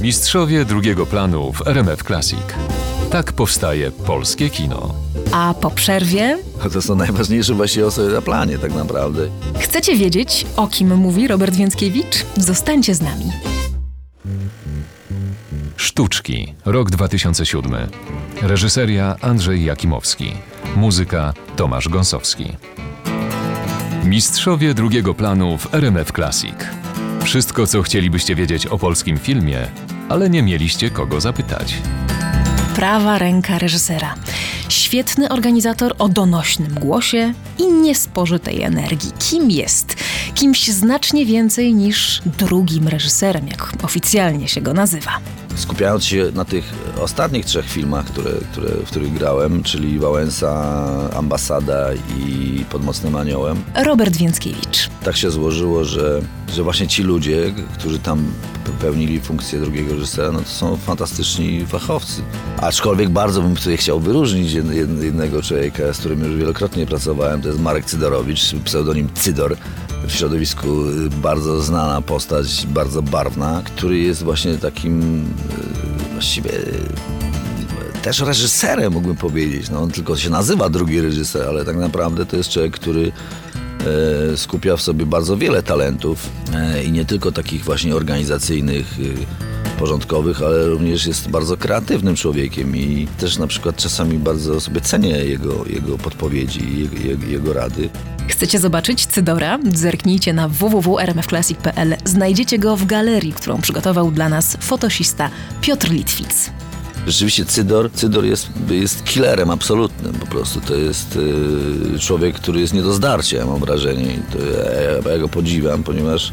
Mistrzowie 0.00 0.64
drugiego 0.64 1.06
planu 1.06 1.52
w 1.52 1.66
RMF 1.68 2.02
Classic. 2.02 2.40
Tak 3.12 3.32
powstaje 3.32 3.90
polskie 3.90 4.50
kino. 4.50 4.94
A 5.32 5.54
po 5.60 5.70
przerwie 5.70 6.38
To 6.72 6.82
są 6.82 6.94
najważniejsze 6.94 7.54
właściwie 7.54 7.86
osoby 7.86 8.12
na 8.12 8.22
planie 8.22 8.58
tak 8.58 8.74
naprawdę. 8.74 9.28
chcecie 9.60 9.96
wiedzieć, 9.96 10.46
o 10.56 10.66
kim 10.66 10.96
mówi 10.96 11.28
Robert 11.28 11.54
Więckiewicz? 11.54 12.24
Zostańcie 12.36 12.94
z 12.94 13.02
nami. 13.02 13.32
Sztuczki, 15.76 16.54
rok 16.64 16.90
2007. 16.90 17.72
Reżyseria 18.42 19.16
Andrzej 19.20 19.64
Jakimowski. 19.64 20.32
Muzyka 20.76 21.34
Tomasz 21.56 21.88
Gąsowski. 21.88 22.56
Mistrzowie 24.04 24.74
drugiego 24.74 25.14
planu 25.14 25.58
w 25.58 25.74
RMF 25.74 26.12
Classic. 26.12 26.54
Wszystko, 27.24 27.66
co 27.66 27.82
chcielibyście 27.82 28.34
wiedzieć 28.34 28.66
o 28.66 28.78
polskim 28.78 29.18
filmie, 29.18 29.68
ale 30.08 30.30
nie 30.30 30.42
mieliście 30.42 30.90
kogo 30.90 31.20
zapytać. 31.20 31.74
Prawa 32.76 33.18
ręka 33.18 33.58
reżysera. 33.58 34.14
Świetny 34.68 35.28
organizator 35.28 35.94
o 35.98 36.08
donośnym 36.08 36.74
głosie 36.74 37.32
i 37.58 37.72
niespożytej 37.72 38.62
energii. 38.62 39.12
Kim 39.18 39.50
jest? 39.50 39.96
Kimś 40.34 40.68
znacznie 40.68 41.26
więcej 41.26 41.74
niż 41.74 42.22
drugim 42.38 42.88
reżyserem, 42.88 43.48
jak 43.48 43.72
oficjalnie 43.82 44.48
się 44.48 44.60
go 44.60 44.74
nazywa. 44.74 45.10
Skupiając 45.56 46.04
się 46.04 46.30
na 46.34 46.44
tych 46.44 46.64
ostatnich 47.00 47.44
trzech 47.46 47.66
filmach, 47.70 48.04
które, 48.06 48.30
które, 48.52 48.68
w 48.68 48.86
których 48.88 49.12
grałem, 49.14 49.62
czyli 49.62 49.98
Wałęsa, 49.98 50.74
Ambasada 51.16 51.88
i 52.18 52.64
Pod 52.70 52.84
Mocnym 52.84 53.16
Aniołem, 53.16 53.62
Robert 53.84 54.16
Więckiewicz. 54.16 54.88
tak 55.04 55.16
się 55.16 55.30
złożyło, 55.30 55.84
że, 55.84 56.20
że 56.54 56.62
właśnie 56.62 56.86
ci 56.88 57.02
ludzie, 57.02 57.54
którzy 57.78 57.98
tam 57.98 58.24
pełnili 58.80 59.20
funkcję 59.20 59.60
drugiego 59.60 59.92
reżysera, 59.94 60.32
no 60.32 60.38
to 60.38 60.48
są 60.48 60.76
fantastyczni 60.76 61.66
fachowcy. 61.66 62.22
Aczkolwiek 62.56 63.10
bardzo 63.10 63.42
bym 63.42 63.56
tutaj 63.56 63.76
chciał 63.76 64.00
wyróżnić 64.00 64.52
jed- 64.52 64.70
jed- 64.70 65.02
jednego 65.02 65.42
człowieka, 65.42 65.92
z 65.92 65.98
którym 65.98 66.24
już 66.24 66.36
wielokrotnie 66.36 66.86
pracowałem, 66.86 67.42
to 67.42 67.48
jest 67.48 67.60
Marek 67.60 67.84
Cydorowicz, 67.84 68.54
pseudonim 68.64 69.08
Cydor. 69.14 69.56
W 70.06 70.12
środowisku 70.12 70.88
y, 70.88 71.10
bardzo 71.10 71.62
znana 71.62 72.02
postać, 72.02 72.66
bardzo 72.66 73.02
barwna, 73.02 73.62
który 73.64 73.98
jest 73.98 74.22
właśnie 74.22 74.58
takim 74.58 75.20
y, 75.20 76.12
właściwie 76.12 76.50
y, 76.50 77.12
też 78.02 78.20
reżyserem, 78.20 78.92
mógłbym 78.92 79.16
powiedzieć. 79.16 79.70
No, 79.70 79.82
on 79.82 79.90
tylko 79.90 80.16
się 80.16 80.30
nazywa 80.30 80.68
drugi 80.68 81.00
reżyser, 81.00 81.48
ale 81.48 81.64
tak 81.64 81.76
naprawdę 81.76 82.26
to 82.26 82.36
jest 82.36 82.50
człowiek, 82.50 82.72
który 82.72 83.12
e, 84.32 84.36
skupia 84.36 84.76
w 84.76 84.82
sobie 84.82 85.06
bardzo 85.06 85.36
wiele 85.36 85.62
talentów 85.62 86.28
e, 86.54 86.84
i 86.84 86.92
nie 86.92 87.04
tylko 87.04 87.32
takich 87.32 87.64
właśnie 87.64 87.96
organizacyjnych, 87.96 88.98
porządkowych, 89.82 90.42
ale 90.42 90.66
również 90.66 91.06
jest 91.06 91.28
bardzo 91.28 91.56
kreatywnym 91.56 92.16
człowiekiem 92.16 92.76
i 92.76 93.06
też 93.18 93.38
na 93.38 93.46
przykład 93.46 93.76
czasami 93.76 94.18
bardzo 94.18 94.60
sobie 94.60 94.80
cenię 94.80 95.10
jego, 95.10 95.64
jego 95.66 95.98
podpowiedzi, 95.98 96.78
jego, 96.78 97.08
jego, 97.08 97.26
jego 97.26 97.52
rady. 97.52 97.88
Chcecie 98.28 98.58
zobaczyć 98.58 99.06
Cydora? 99.06 99.58
Zerknijcie 99.74 100.32
na 100.32 100.48
www.rmfclassic.pl. 100.48 101.96
Znajdziecie 102.04 102.58
go 102.58 102.76
w 102.76 102.86
galerii, 102.86 103.32
którą 103.32 103.60
przygotował 103.60 104.10
dla 104.10 104.28
nas 104.28 104.56
fotosista 104.60 105.30
Piotr 105.60 105.90
Litwic. 105.90 106.50
Rzeczywiście 107.06 107.44
Cydor, 107.44 107.92
Cydor 107.92 108.24
jest, 108.24 108.48
jest 108.70 109.04
killerem 109.04 109.50
absolutnym 109.50 110.12
po 110.12 110.26
prostu. 110.26 110.60
To 110.60 110.74
jest 110.74 111.16
y, 111.96 111.98
człowiek, 111.98 112.34
który 112.34 112.60
jest 112.60 112.74
nie 112.74 112.82
do 112.82 112.92
zdarcia, 112.92 113.46
mam 113.46 113.60
wrażenie. 113.60 114.18
To 114.32 114.38
ja, 114.38 115.12
ja 115.12 115.18
go 115.18 115.28
podziwiam, 115.28 115.82
ponieważ 115.82 116.32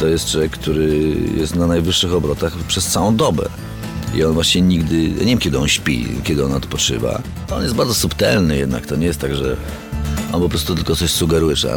to 0.00 0.06
jest 0.06 0.30
człowiek, 0.30 0.52
który 0.52 1.16
jest 1.36 1.56
na 1.56 1.66
najwyższych 1.66 2.14
obrotach 2.14 2.52
przez 2.58 2.86
całą 2.86 3.16
dobę. 3.16 3.48
I 4.14 4.24
on 4.24 4.32
właśnie 4.32 4.60
nigdy, 4.60 5.02
ja 5.02 5.18
nie 5.18 5.26
wiem 5.26 5.38
kiedy 5.38 5.58
on 5.58 5.68
śpi, 5.68 6.06
kiedy 6.24 6.44
on 6.44 6.52
odpoczywa. 6.52 7.22
On 7.50 7.62
jest 7.62 7.74
bardzo 7.74 7.94
subtelny 7.94 8.56
jednak, 8.56 8.86
to 8.86 8.96
nie 8.96 9.06
jest 9.06 9.20
tak, 9.20 9.34
że 9.34 9.56
on 10.32 10.40
po 10.40 10.48
prostu 10.48 10.74
tylko 10.74 10.96
coś 10.96 11.10
sugeruje, 11.10 11.56
że 11.56 11.74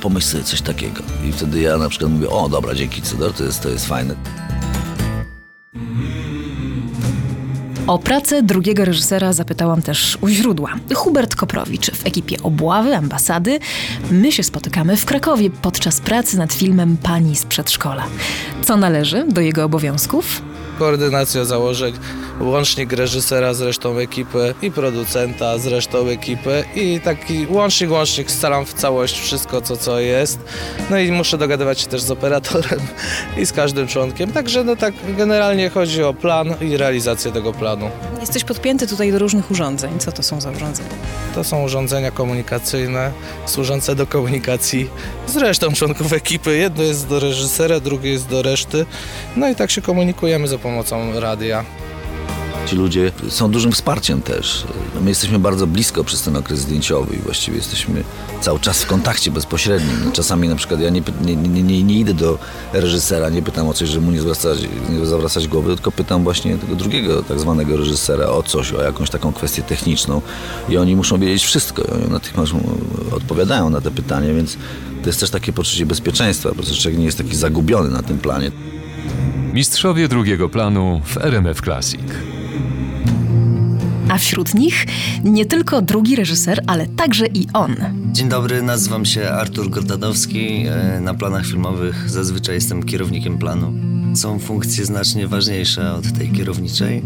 pomyśl 0.00 0.26
sobie 0.26 0.44
coś 0.44 0.60
takiego. 0.60 1.02
I 1.28 1.32
wtedy 1.32 1.60
ja 1.60 1.76
na 1.76 1.88
przykład 1.88 2.10
mówię, 2.10 2.30
o 2.30 2.48
dobra, 2.48 2.74
dzięki 2.74 3.02
Cydor, 3.02 3.32
to 3.32 3.44
jest, 3.44 3.62
to 3.62 3.68
jest 3.68 3.86
fajne. 3.86 4.14
O 7.86 7.98
pracę 7.98 8.42
drugiego 8.42 8.84
reżysera 8.84 9.32
zapytałam 9.32 9.82
też 9.82 10.18
u 10.20 10.28
źródła. 10.28 10.74
Hubert 10.94 11.36
Koprowicz 11.36 11.90
w 11.90 12.06
ekipie 12.06 12.36
Obławy, 12.42 12.96
ambasady. 12.96 13.58
My 14.10 14.32
się 14.32 14.42
spotykamy 14.42 14.96
w 14.96 15.04
Krakowie 15.04 15.50
podczas 15.50 16.00
pracy 16.00 16.38
nad 16.38 16.52
filmem 16.52 16.96
Pani 17.02 17.36
z 17.36 17.44
przedszkola. 17.44 18.04
Co 18.62 18.76
należy 18.76 19.24
do 19.28 19.40
jego 19.40 19.64
obowiązków? 19.64 20.42
Koordynacja 20.78 21.44
założeń, 21.44 21.94
łącznik 22.40 22.92
reżysera 22.92 23.54
z 23.54 23.60
resztą 23.60 23.98
ekipy 23.98 24.54
i 24.62 24.70
producenta 24.70 25.58
z 25.58 25.66
resztą 25.66 26.08
ekipy 26.08 26.64
i 26.74 27.00
taki 27.00 27.46
łącznik, 27.50 27.90
łącznik 27.90 28.30
scalam 28.30 28.66
w 28.66 28.74
całość 28.74 29.20
wszystko, 29.20 29.60
co, 29.60 29.76
co 29.76 30.00
jest. 30.00 30.38
No 30.90 30.98
i 30.98 31.12
muszę 31.12 31.38
dogadywać 31.38 31.80
się 31.80 31.86
też 31.86 32.02
z 32.02 32.10
operatorem 32.10 32.80
i 33.40 33.46
z 33.46 33.52
każdym 33.52 33.86
członkiem. 33.86 34.32
Także 34.32 34.64
no 34.64 34.76
tak 34.76 34.94
generalnie 35.16 35.70
chodzi 35.70 36.02
o 36.02 36.14
plan 36.14 36.54
i 36.60 36.76
realizację 36.76 37.32
tego 37.32 37.52
planu. 37.52 37.90
Jesteś 38.20 38.44
podpięty 38.44 38.86
tutaj 38.86 39.12
do 39.12 39.18
różnych 39.18 39.50
urządzeń. 39.50 39.98
Co 39.98 40.12
to 40.12 40.22
są 40.22 40.40
za 40.40 40.50
urządzenia? 40.50 40.88
To 41.34 41.44
są 41.44 41.62
urządzenia 41.62 42.10
komunikacyjne 42.10 43.12
służące 43.46 43.94
do 43.94 44.06
komunikacji 44.06 44.90
z 45.26 45.36
resztą 45.36 45.72
członków 45.72 46.12
ekipy. 46.12 46.56
Jedno 46.56 46.82
jest 46.82 47.08
do 47.08 47.20
reżysera, 47.20 47.80
drugie 47.80 48.10
jest 48.10 48.28
do 48.28 48.42
reszty. 48.42 48.86
No 49.36 49.48
i 49.48 49.54
tak 49.54 49.70
się 49.70 49.82
komunikujemy 49.82 50.48
za 50.48 50.58
pomocą 50.62 51.20
radia. 51.20 51.64
Ci 52.66 52.76
ludzie 52.76 53.12
są 53.28 53.50
dużym 53.50 53.72
wsparciem 53.72 54.22
też. 54.22 54.64
No 54.94 55.00
My 55.00 55.08
jesteśmy 55.08 55.38
bardzo 55.38 55.66
blisko 55.66 56.04
przez 56.04 56.22
ten 56.22 56.36
okres 56.36 56.58
zdjęciowy 56.58 57.16
i 57.16 57.18
właściwie 57.18 57.56
jesteśmy 57.56 58.04
cały 58.40 58.60
czas 58.60 58.82
w 58.82 58.86
kontakcie 58.86 59.30
bezpośrednim. 59.30 60.12
Czasami 60.12 60.48
na 60.48 60.56
przykład 60.56 60.80
ja 60.80 60.90
nie, 60.90 61.02
nie, 61.24 61.36
nie, 61.36 61.82
nie, 61.82 61.98
idę 61.98 62.14
do 62.14 62.38
reżysera, 62.72 63.28
nie 63.28 63.42
pytam 63.42 63.68
o 63.68 63.72
coś, 63.72 63.88
żeby 63.88 64.06
mu 64.06 64.12
nie 64.12 64.20
zwracać, 64.20 64.58
nie 64.90 65.06
zawracać 65.06 65.48
głowy, 65.48 65.74
tylko 65.74 65.92
pytam 65.92 66.24
właśnie 66.24 66.58
tego 66.58 66.74
drugiego 66.74 67.22
tak 67.22 67.40
zwanego 67.40 67.76
reżysera 67.76 68.26
o 68.26 68.42
coś, 68.42 68.72
o 68.72 68.82
jakąś 68.82 69.10
taką 69.10 69.32
kwestię 69.32 69.62
techniczną 69.62 70.22
i 70.68 70.76
oni 70.76 70.96
muszą 70.96 71.18
wiedzieć 71.18 71.44
wszystko. 71.44 71.82
I 71.82 71.90
oni 71.90 72.08
natychmiast 72.10 72.52
odpowiadają 73.16 73.70
na 73.70 73.80
te 73.80 73.90
pytania, 73.90 74.34
więc 74.34 74.56
to 75.02 75.08
jest 75.08 75.20
też 75.20 75.30
takie 75.30 75.52
poczucie 75.52 75.86
bezpieczeństwa, 75.86 76.52
prostu 76.52 76.74
człowiek 76.74 76.98
nie 76.98 77.06
jest 77.06 77.18
taki 77.18 77.36
zagubiony 77.36 77.90
na 77.90 78.02
tym 78.02 78.18
planie. 78.18 78.50
Mistrzowie 79.52 80.08
drugiego 80.08 80.48
planu 80.48 81.00
w 81.04 81.16
RMF 81.16 81.60
Classic. 81.60 82.00
A 84.08 84.18
wśród 84.18 84.54
nich 84.54 84.86
nie 85.24 85.46
tylko 85.46 85.82
drugi 85.82 86.16
reżyser, 86.16 86.62
ale 86.66 86.86
także 86.86 87.26
i 87.26 87.46
on. 87.52 87.76
Dzień 88.12 88.28
dobry, 88.28 88.62
nazywam 88.62 89.04
się 89.04 89.28
Artur 89.30 89.70
Gordanowski. 89.70 90.64
E, 90.66 91.00
Na 91.00 91.14
planach 91.14 91.46
filmowych 91.46 92.10
zazwyczaj 92.10 92.54
jestem 92.54 92.82
kierownikiem 92.82 93.38
planu. 93.38 93.72
Są 94.16 94.38
funkcje 94.38 94.84
znacznie 94.84 95.28
ważniejsze 95.28 95.92
od 95.94 96.12
tej 96.18 96.30
kierowniczej. 96.32 97.02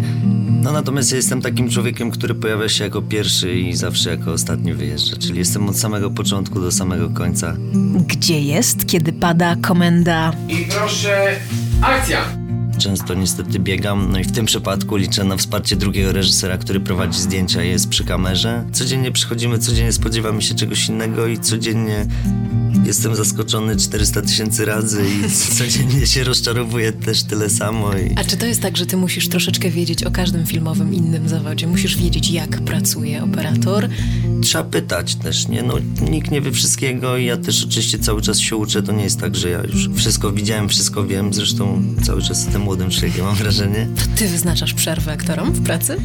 No 0.62 0.72
natomiast 0.72 1.10
ja 1.10 1.16
jestem 1.16 1.42
takim 1.42 1.70
człowiekiem, 1.70 2.10
który 2.10 2.34
pojawia 2.34 2.68
się 2.68 2.84
jako 2.84 3.02
pierwszy 3.02 3.54
i 3.54 3.76
zawsze 3.76 4.10
jako 4.10 4.32
ostatni 4.32 4.74
wyjeżdża. 4.74 5.16
Czyli 5.16 5.38
jestem 5.38 5.68
od 5.68 5.78
samego 5.78 6.10
początku 6.10 6.60
do 6.60 6.72
samego 6.72 7.10
końca. 7.10 7.56
Gdzie 8.08 8.40
jest, 8.40 8.86
kiedy 8.86 9.12
pada 9.12 9.56
komenda 9.56 10.32
I 10.48 10.56
proszę, 10.70 11.26
akcja! 11.82 12.24
Często 12.78 13.14
niestety 13.14 13.58
biegam, 13.58 14.12
no 14.12 14.18
i 14.18 14.24
w 14.24 14.32
tym 14.32 14.46
przypadku 14.46 14.96
liczę 14.96 15.24
na 15.24 15.36
wsparcie 15.36 15.76
drugiego 15.76 16.12
reżysera, 16.12 16.58
który 16.58 16.80
prowadzi 16.80 17.20
zdjęcia 17.20 17.64
i 17.64 17.68
jest 17.68 17.88
przy 17.88 18.04
kamerze. 18.04 18.64
Codziennie 18.72 19.12
przychodzimy, 19.12 19.58
codziennie 19.58 19.92
spodziewamy 19.92 20.42
się 20.42 20.54
czegoś 20.54 20.88
innego 20.88 21.26
i 21.26 21.38
codziennie 21.38 22.06
jestem 22.86 23.16
zaskoczony 23.16 23.76
400 23.76 24.22
tysięcy 24.22 24.64
razy 24.64 25.02
i 25.08 25.30
codziennie 25.58 26.06
się 26.06 26.24
rozczarowuję 26.24 26.92
też 26.92 27.22
tyle 27.22 27.50
samo. 27.50 27.92
I... 27.98 28.12
A 28.16 28.24
czy 28.24 28.36
to 28.36 28.46
jest 28.46 28.62
tak, 28.62 28.76
że 28.76 28.86
ty 28.86 28.96
musisz 28.96 29.28
troszeczkę 29.28 29.70
wiedzieć 29.70 30.04
o 30.04 30.10
każdym 30.10 30.46
filmowym 30.46 30.94
innym 30.94 31.28
zawodzie? 31.28 31.66
Musisz 31.66 31.96
wiedzieć, 31.96 32.30
jak 32.30 32.60
pracuje 32.60 33.22
operator? 33.22 33.88
Trzeba 34.42 34.64
pytać 34.64 35.14
też, 35.14 35.48
nie? 35.48 35.62
No, 35.62 35.74
nikt 36.10 36.30
nie 36.30 36.40
wie 36.40 36.52
wszystkiego 36.52 37.16
i 37.16 37.24
ja 37.24 37.36
też 37.36 37.64
oczywiście 37.64 37.98
cały 37.98 38.22
czas 38.22 38.38
się 38.38 38.56
uczę. 38.56 38.82
To 38.82 38.92
nie 38.92 39.04
jest 39.04 39.20
tak, 39.20 39.36
że 39.36 39.50
ja 39.50 39.62
już 39.62 39.88
wszystko 39.94 40.32
widziałem, 40.32 40.68
wszystko 40.68 41.06
wiem. 41.06 41.34
Zresztą 41.34 41.82
cały 42.02 42.22
czas 42.22 42.44
jestem 42.44 42.62
młodym 42.62 42.90
człowiekiem, 42.90 43.24
mam 43.24 43.34
wrażenie. 43.34 43.88
To 43.96 44.18
ty 44.18 44.28
wyznaczasz 44.28 44.74
przerwę 44.74 45.12
aktorom 45.12 45.52
w 45.52 45.62
pracy? 45.62 45.96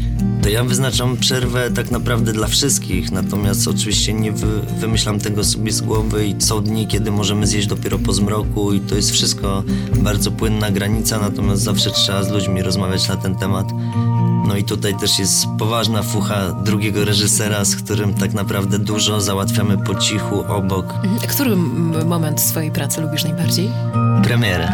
To 0.41 0.49
ja 0.49 0.63
wyznaczam 0.63 1.17
przerwę 1.17 1.71
tak 1.71 1.91
naprawdę 1.91 2.33
dla 2.33 2.47
wszystkich, 2.47 3.11
natomiast 3.11 3.67
oczywiście 3.67 4.13
nie 4.13 4.31
wy, 4.31 4.47
wymyślam 4.79 5.19
tego 5.19 5.43
sobie 5.43 5.71
z 5.71 5.81
głowy 5.81 6.27
i 6.27 6.35
są 6.51 6.61
dni, 6.61 6.87
kiedy 6.87 7.11
możemy 7.11 7.47
zjeść 7.47 7.67
dopiero 7.67 7.99
po 7.99 8.13
zmroku 8.13 8.73
i 8.73 8.79
to 8.79 8.95
jest 8.95 9.11
wszystko 9.11 9.63
bardzo 9.95 10.31
płynna 10.31 10.71
granica, 10.71 11.19
natomiast 11.19 11.61
zawsze 11.61 11.91
trzeba 11.91 12.23
z 12.23 12.29
ludźmi 12.29 12.61
rozmawiać 12.61 13.07
na 13.07 13.15
ten 13.17 13.35
temat. 13.35 13.65
No 14.47 14.55
i 14.55 14.63
tutaj 14.63 14.95
też 14.95 15.19
jest 15.19 15.45
poważna 15.59 16.03
fucha 16.03 16.51
drugiego 16.51 17.05
reżysera, 17.05 17.65
z 17.65 17.75
którym 17.75 18.13
tak 18.13 18.33
naprawdę 18.33 18.79
dużo 18.79 19.21
załatwiamy 19.21 19.77
po 19.77 19.95
cichu, 19.95 20.43
obok. 20.47 20.85
Mhm. 20.85 21.19
A 21.23 21.27
Który 21.27 21.55
moment 22.05 22.41
swojej 22.41 22.71
pracy 22.71 23.01
lubisz 23.01 23.23
najbardziej? 23.23 23.69
Premierę. 24.23 24.69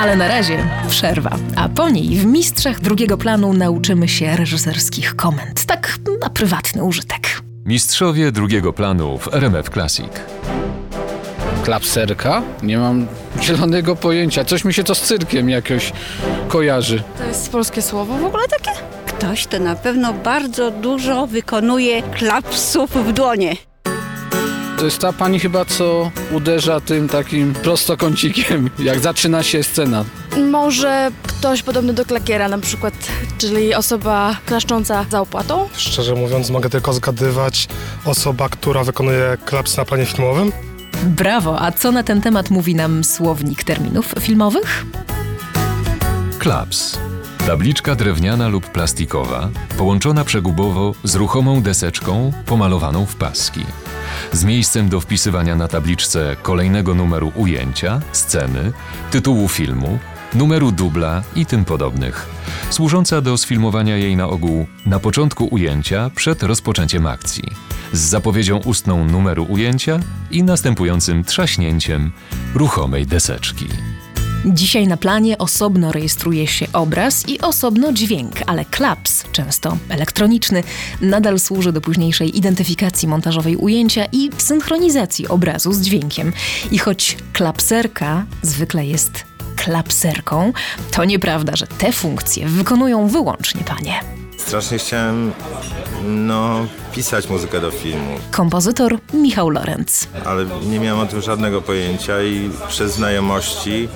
Ale 0.00 0.16
na 0.16 0.28
razie 0.28 0.68
przerwa, 0.88 1.36
a 1.56 1.68
po 1.68 1.88
niej 1.88 2.16
w 2.16 2.26
mistrzach 2.26 2.80
drugiego 2.80 3.18
planu 3.18 3.52
nauczymy 3.52 4.08
się 4.08 4.36
reżyserskich 4.36 5.16
komend. 5.16 5.64
Tak 5.64 5.98
na 6.22 6.30
prywatny 6.30 6.84
użytek. 6.84 7.45
Mistrzowie 7.66 8.32
drugiego 8.32 8.72
planu 8.72 9.18
w 9.18 9.34
RMF 9.34 9.70
Classic. 9.70 10.12
Klapserka? 11.64 12.42
Nie 12.62 12.78
mam 12.78 13.06
zielonego 13.42 13.96
pojęcia. 13.96 14.44
Coś 14.44 14.64
mi 14.64 14.74
się 14.74 14.84
to 14.84 14.94
z 14.94 15.00
cyrkiem 15.00 15.50
jakoś 15.50 15.92
kojarzy. 16.48 17.02
To 17.18 17.24
jest 17.24 17.52
polskie 17.52 17.82
słowo 17.82 18.18
w 18.18 18.24
ogóle 18.24 18.48
takie? 18.48 18.70
Ktoś 19.06 19.46
to 19.46 19.58
na 19.58 19.76
pewno 19.76 20.12
bardzo 20.12 20.70
dużo 20.70 21.26
wykonuje 21.26 22.02
klapsów 22.02 22.90
w 22.90 23.12
dłonie. 23.12 23.56
To 24.78 24.84
jest 24.84 24.98
ta 24.98 25.12
pani 25.12 25.40
chyba, 25.40 25.64
co 25.64 26.10
uderza 26.32 26.80
tym 26.80 27.08
takim 27.08 27.54
prostokącikiem, 27.54 28.70
jak 28.78 28.98
zaczyna 29.00 29.42
się 29.42 29.62
scena. 29.62 30.04
Może 30.50 31.10
ktoś 31.22 31.62
podobny 31.62 31.92
do 31.92 32.04
klakiera 32.04 32.48
na 32.48 32.58
przykład, 32.58 32.94
czyli 33.38 33.74
osoba 33.74 34.36
klaszcząca 34.46 35.06
za 35.10 35.20
opłatą? 35.20 35.68
Szczerze 35.76 36.14
mówiąc, 36.14 36.50
mogę 36.50 36.70
tylko 36.70 36.92
zgadywać 36.92 37.68
osoba, 38.04 38.48
która 38.48 38.84
wykonuje 38.84 39.36
klaps 39.44 39.76
na 39.76 39.84
planie 39.84 40.06
filmowym. 40.06 40.52
Brawo, 41.04 41.60
a 41.62 41.72
co 41.72 41.92
na 41.92 42.02
ten 42.02 42.20
temat 42.20 42.50
mówi 42.50 42.74
nam 42.74 43.04
słownik 43.04 43.64
terminów 43.64 44.14
filmowych? 44.20 44.84
Klaps. 46.38 46.98
Tabliczka 47.46 47.94
drewniana 47.94 48.48
lub 48.48 48.70
plastikowa, 48.70 49.48
połączona 49.78 50.24
przegubowo 50.24 50.94
z 51.04 51.14
ruchomą 51.14 51.62
deseczką 51.62 52.32
pomalowaną 52.46 53.06
w 53.06 53.16
paski. 53.16 53.60
Z 54.32 54.44
miejscem 54.44 54.88
do 54.88 55.00
wpisywania 55.00 55.56
na 55.56 55.68
tabliczce 55.68 56.36
kolejnego 56.42 56.94
numeru 56.94 57.32
ujęcia, 57.34 58.00
sceny, 58.12 58.72
tytułu 59.10 59.48
filmu, 59.48 59.98
numeru 60.34 60.72
dubla 60.72 61.22
i 61.36 61.46
tym 61.46 61.64
podobnych. 61.64 62.28
Służąca 62.70 63.20
do 63.20 63.38
sfilmowania 63.38 63.96
jej 63.96 64.16
na 64.16 64.28
ogół 64.28 64.66
na 64.86 64.98
początku 64.98 65.44
ujęcia 65.44 66.10
przed 66.14 66.42
rozpoczęciem 66.42 67.06
akcji. 67.06 67.44
Z 67.92 68.00
zapowiedzią 68.00 68.58
ustną 68.58 69.04
numeru 69.04 69.46
ujęcia 69.48 70.00
i 70.30 70.42
następującym 70.42 71.24
trzaśnięciem 71.24 72.12
ruchomej 72.54 73.06
deseczki. 73.06 73.66
Dzisiaj 74.46 74.86
na 74.86 74.96
planie 74.96 75.38
osobno 75.38 75.92
rejestruje 75.92 76.46
się 76.46 76.66
obraz 76.72 77.28
i 77.28 77.40
osobno 77.40 77.92
dźwięk, 77.92 78.34
ale 78.46 78.64
klaps, 78.64 79.24
często 79.32 79.76
elektroniczny, 79.88 80.62
nadal 81.00 81.38
służy 81.40 81.72
do 81.72 81.80
późniejszej 81.80 82.38
identyfikacji 82.38 83.08
montażowej 83.08 83.56
ujęcia 83.56 84.04
i 84.12 84.30
synchronizacji 84.38 85.28
obrazu 85.28 85.72
z 85.72 85.80
dźwiękiem. 85.80 86.32
I 86.70 86.78
choć 86.78 87.16
klapserka 87.32 88.26
zwykle 88.42 88.86
jest 88.86 89.24
klapserką, 89.56 90.52
to 90.90 91.04
nieprawda, 91.04 91.56
że 91.56 91.66
te 91.66 91.92
funkcje 91.92 92.46
wykonują 92.46 93.08
wyłącznie 93.08 93.64
panie. 93.64 94.00
Strasznie 94.36 94.78
chciałem, 94.78 95.32
no, 96.08 96.66
pisać 96.94 97.28
muzykę 97.28 97.60
do 97.60 97.70
filmu, 97.70 98.10
Kompozytor 98.30 98.98
Michał 99.14 99.50
Lorenz. 99.50 100.08
ale 100.24 100.46
nie 100.66 100.80
miałem 100.80 101.00
o 101.00 101.06
tym 101.06 101.20
żadnego 101.22 101.62
pojęcia 101.62 102.22
i 102.22 102.50
przez 102.68 102.92
znajomości 102.94 103.88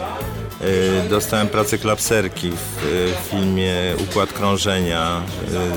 dostałem 1.11 1.49
pracę 1.49 1.79
klapserki 1.79 2.51
w 2.51 2.85
y, 2.85 3.31
filmie 3.31 3.75
Układ 3.99 4.33
Krążenia 4.33 5.23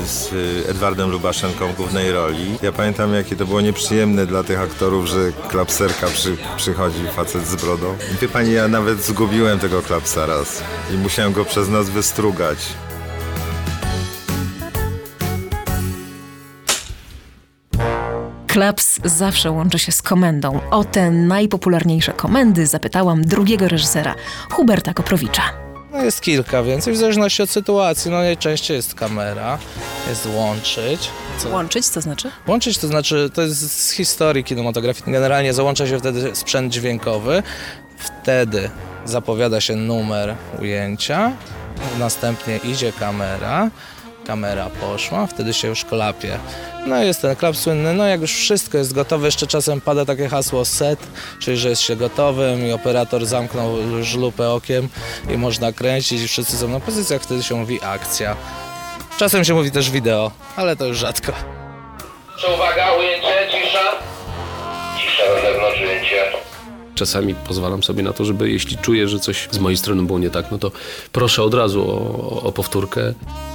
y, 0.02 0.06
z 0.06 0.30
Edwardem 0.68 1.10
Lubaszenką 1.10 1.72
w 1.72 1.76
głównej 1.76 2.12
roli. 2.12 2.58
Ja 2.62 2.72
pamiętam, 2.72 3.14
jakie 3.14 3.36
to 3.36 3.46
było 3.46 3.60
nieprzyjemne 3.60 4.26
dla 4.26 4.44
tych 4.44 4.60
aktorów, 4.60 5.06
że 5.06 5.32
klapserka 5.48 6.06
przy, 6.06 6.36
przychodzi 6.56 7.06
facet 7.16 7.46
z 7.46 7.56
brodą. 7.56 7.96
Wie 8.20 8.28
pani, 8.28 8.52
ja 8.52 8.68
nawet 8.68 9.02
zgubiłem 9.02 9.58
tego 9.58 9.82
klapsa 9.82 10.26
raz 10.26 10.62
i 10.94 10.96
musiałem 10.96 11.32
go 11.32 11.44
przez 11.44 11.68
nas 11.68 11.90
wystrugać. 11.90 12.58
Klaps 18.54 19.00
zawsze 19.04 19.50
łączy 19.50 19.78
się 19.78 19.92
z 19.92 20.02
komendą. 20.02 20.60
O 20.70 20.84
te 20.84 21.10
najpopularniejsze 21.10 22.12
komendy 22.12 22.66
zapytałam 22.66 23.22
drugiego 23.22 23.68
reżysera, 23.68 24.14
Huberta 24.50 24.94
Koprowicza. 24.94 25.42
No 25.92 26.04
jest 26.04 26.20
kilka, 26.20 26.62
więc 26.62 26.86
i 26.86 26.92
w 26.92 26.96
zależności 26.96 27.42
od 27.42 27.50
sytuacji, 27.50 28.10
no 28.10 28.16
najczęściej 28.16 28.76
jest 28.76 28.94
kamera, 28.94 29.58
jest 30.08 30.26
łączyć. 30.34 31.10
Co? 31.38 31.48
Łączyć, 31.48 31.88
to 31.88 32.00
znaczy? 32.00 32.30
Łączyć 32.46 32.78
to 32.78 32.86
znaczy, 32.86 33.30
to 33.34 33.42
jest 33.42 33.86
z 33.86 33.90
historii 33.90 34.44
kinematografii. 34.44 35.12
Generalnie 35.12 35.54
załącza 35.54 35.86
się 35.86 35.98
wtedy 35.98 36.36
sprzęt 36.36 36.72
dźwiękowy, 36.72 37.42
wtedy 37.96 38.70
zapowiada 39.04 39.60
się 39.60 39.76
numer 39.76 40.36
ujęcia, 40.60 41.32
następnie 41.98 42.56
idzie 42.56 42.92
kamera, 42.92 43.70
kamera 44.26 44.70
poszła, 44.70 45.26
wtedy 45.26 45.54
się 45.54 45.68
już 45.68 45.84
klapie. 45.84 46.38
No 46.86 47.02
i 47.02 47.06
jest 47.06 47.22
ten 47.22 47.36
klap 47.36 47.56
słynny, 47.56 47.94
no 47.94 48.06
jak 48.06 48.20
już 48.20 48.32
wszystko 48.32 48.78
jest 48.78 48.92
gotowe, 48.92 49.26
jeszcze 49.26 49.46
czasem 49.46 49.80
pada 49.80 50.04
takie 50.04 50.28
hasło 50.28 50.64
set, 50.64 50.98
czyli 51.38 51.56
że 51.56 51.68
jest 51.68 51.82
się 51.82 51.96
gotowym 51.96 52.66
i 52.66 52.72
operator 52.72 53.26
zamknął 53.26 53.76
żlupę 54.02 54.50
okiem 54.50 54.88
i 55.30 55.36
można 55.38 55.72
kręcić 55.72 56.22
i 56.22 56.28
wszyscy 56.28 56.56
są 56.56 56.68
na 56.68 56.80
pozycjach, 56.80 57.22
wtedy 57.22 57.42
się 57.42 57.54
mówi 57.54 57.78
akcja. 57.82 58.36
Czasem 59.18 59.44
się 59.44 59.54
mówi 59.54 59.70
też 59.70 59.90
wideo, 59.90 60.30
ale 60.56 60.76
to 60.76 60.86
już 60.86 60.98
rzadko. 60.98 61.32
Uwaga, 62.54 62.92
ujęcie, 62.92 63.26
cisza. 63.50 63.78
Cisza 64.98 65.22
na 65.34 65.40
zewnątrz, 65.42 65.80
ujęcie. 65.80 66.24
Czasami 66.94 67.34
pozwalam 67.34 67.82
sobie 67.82 68.02
na 68.02 68.12
to, 68.12 68.24
żeby 68.24 68.50
jeśli 68.50 68.76
czuję, 68.78 69.08
że 69.08 69.18
coś 69.18 69.48
z 69.50 69.58
mojej 69.58 69.76
strony 69.76 70.02
było 70.02 70.18
nie 70.18 70.30
tak, 70.30 70.50
no 70.50 70.58
to 70.58 70.70
proszę 71.12 71.42
od 71.42 71.54
razu 71.54 71.82
o, 71.82 72.42
o 72.42 72.52
powtórkę. 72.52 73.14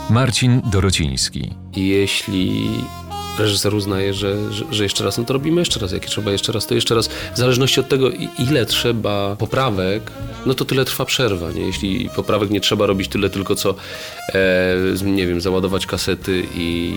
Marcin 0.10 0.62
Dorociński. 0.72 1.54
Jeśli 1.76 2.70
reżyser 3.38 3.76
uznaje, 3.76 4.14
że, 4.14 4.54
że, 4.54 4.66
że 4.72 4.84
jeszcze 4.84 5.04
raz, 5.04 5.18
no 5.18 5.24
to 5.24 5.34
robimy 5.34 5.62
jeszcze 5.62 5.80
raz. 5.80 5.92
Jak 5.92 6.06
trzeba 6.06 6.32
jeszcze 6.32 6.52
raz, 6.52 6.68
to 6.68 6.76
jeszcze 6.76 6.96
raz. 6.96 7.08
W 7.08 7.38
zależności 7.38 7.80
od 7.80 7.88
tego, 7.88 8.10
ile 8.40 8.66
trzeba 8.66 9.36
poprawek, 9.36 10.12
no 10.46 10.54
to 10.54 10.66
tyle 10.66 10.86
trwa 10.86 11.06
przerwa. 11.06 11.52
Nie? 11.52 11.62
Jeśli 11.62 12.10
poprawek 12.16 12.50
nie 12.50 12.62
trzeba 12.62 12.86
robić 12.86 13.08
tyle 13.08 13.30
tylko, 13.30 13.56
co 13.56 13.76
e, 14.34 14.76
nie 15.04 15.28
wiem, 15.28 15.42
załadować 15.42 15.86
kasety 15.86 16.44
i 16.56 16.94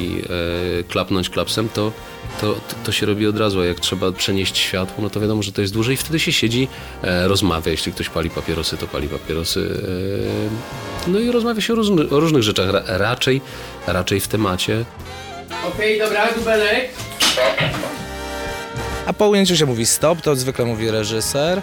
e, 0.81 0.83
klapnąć 0.83 1.31
klapsem, 1.31 1.69
to, 1.69 1.93
to, 2.41 2.57
to 2.85 2.93
się 2.93 3.07
robi 3.07 3.27
od 3.27 3.39
razu. 3.39 3.61
A 3.61 3.65
jak 3.65 3.81
trzeba 3.81 4.13
przenieść 4.13 4.59
światło, 4.59 5.03
no 5.03 5.11
to 5.11 5.21
wiadomo, 5.21 5.43
że 5.43 5.53
to 5.53 5.61
jest 5.61 5.73
dłużej 5.73 5.95
i 5.95 5.97
wtedy 5.97 6.21
się 6.21 6.33
siedzi, 6.33 6.69
e, 7.03 7.29
rozmawia. 7.29 7.71
Jeśli 7.71 7.93
ktoś 7.93 8.09
pali 8.09 8.31
papierosy, 8.31 8.77
to 8.77 8.87
pali 8.87 9.09
papierosy. 9.09 9.83
E, 11.07 11.11
no 11.11 11.19
i 11.19 11.31
rozmawia 11.31 11.61
się 11.61 11.73
o, 11.73 11.77
różny, 11.77 12.11
o 12.11 12.21
różnych 12.21 12.43
rzeczach. 12.43 12.71
Ra, 12.71 12.83
raczej, 12.87 13.41
raczej 13.87 14.21
w 14.21 14.29
temacie. 14.29 14.85
Okej, 15.69 15.99
dobra, 15.99 16.33
dubelek. 16.37 16.91
A 19.07 19.13
po 19.13 19.29
ujęciu 19.29 19.57
się 19.57 19.67
mówi 19.67 19.87
stop, 19.87 20.21
to 20.21 20.37
zwykle 20.37 20.65
mówi 20.65 20.91
reżyser. 20.91 21.63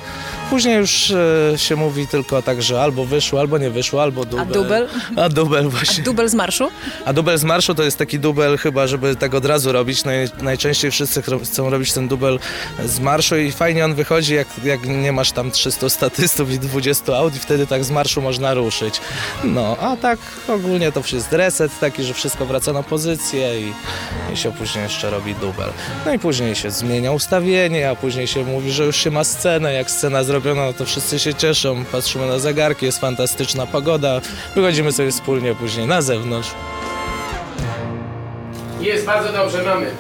Później 0.50 0.76
już 0.78 1.12
e, 1.12 1.58
się 1.58 1.76
mówi 1.76 2.08
tylko 2.08 2.42
tak, 2.42 2.62
że 2.62 2.82
albo 2.82 3.06
wyszło, 3.06 3.40
albo 3.40 3.58
nie 3.58 3.70
wyszło, 3.70 4.04
albo 4.04 4.26
dubel. 4.26 4.48
A 4.50 4.54
dubel? 4.54 4.88
A 5.16 5.30
dubel 5.30 5.70
właśnie. 5.70 6.04
Dubel 6.04 6.30
z 6.30 6.34
marszu? 6.34 6.70
A 7.06 7.14
dubel 7.14 7.38
z 7.38 7.44
marszu 7.44 7.76
to 7.76 7.84
jest 7.84 7.98
taki 7.98 8.20
dubel 8.20 8.58
chyba, 8.58 8.88
żeby 8.88 9.16
tak 9.16 9.34
od 9.34 9.46
razu 9.46 9.72
robić. 9.72 10.04
Naj, 10.04 10.28
najczęściej 10.42 10.92
wszyscy 10.92 11.22
chro- 11.22 11.46
chcą 11.46 11.70
robić 11.70 11.94
ten 11.94 12.08
dubel 12.08 12.40
z 12.86 13.00
marszu 13.00 13.38
i 13.38 13.52
fajnie 13.52 13.86
on 13.86 13.96
wychodzi, 13.96 14.34
jak, 14.34 14.48
jak 14.64 14.86
nie 14.88 15.12
masz 15.12 15.32
tam 15.32 15.52
300 15.52 15.90
statystów 15.90 16.52
i 16.52 16.60
20 16.60 17.18
aut 17.18 17.36
i 17.36 17.40
wtedy 17.40 17.68
tak 17.68 17.84
z 17.84 17.92
marszu 17.92 18.22
można 18.22 18.54
ruszyć. 18.54 19.02
No, 19.44 19.78
a 19.82 19.98
tak 19.98 20.20
ogólnie 20.48 20.92
to 20.92 21.02
jest 21.14 21.34
reset 21.34 21.80
taki, 21.80 22.04
że 22.04 22.14
wszystko 22.14 22.46
wraca 22.46 22.74
na 22.74 22.84
pozycję 22.84 23.62
i, 23.62 23.74
i 24.34 24.38
się 24.38 24.52
później 24.52 24.84
jeszcze 24.84 25.10
robi 25.10 25.36
dubel. 25.36 25.70
No 26.06 26.14
i 26.14 26.20
później 26.20 26.56
się 26.56 26.72
zmienia 26.72 27.12
ustawienie, 27.12 27.90
a 27.90 27.96
później 27.96 28.28
się 28.28 28.44
mówi, 28.44 28.72
że 28.72 28.86
już 28.86 28.96
się 28.96 29.12
ma 29.12 29.24
scenę. 29.24 29.74
Jak 29.74 29.92
scena 29.92 30.24
zrobiona, 30.24 30.39
to 30.78 30.86
wszyscy 30.86 31.20
się 31.20 31.34
cieszą, 31.34 31.86
patrzymy 31.92 32.28
na 32.28 32.40
zegarki, 32.40 32.86
jest 32.86 33.00
fantastyczna 33.00 33.66
pogoda, 33.66 34.22
wychodzimy 34.56 34.92
sobie 34.92 35.12
wspólnie 35.12 35.56
później 35.56 35.88
na 35.88 36.02
zewnątrz. 36.02 36.52
Jest 38.82 39.06
bardzo 39.06 39.34
dobrze, 39.34 39.64
mamy. 39.64 39.92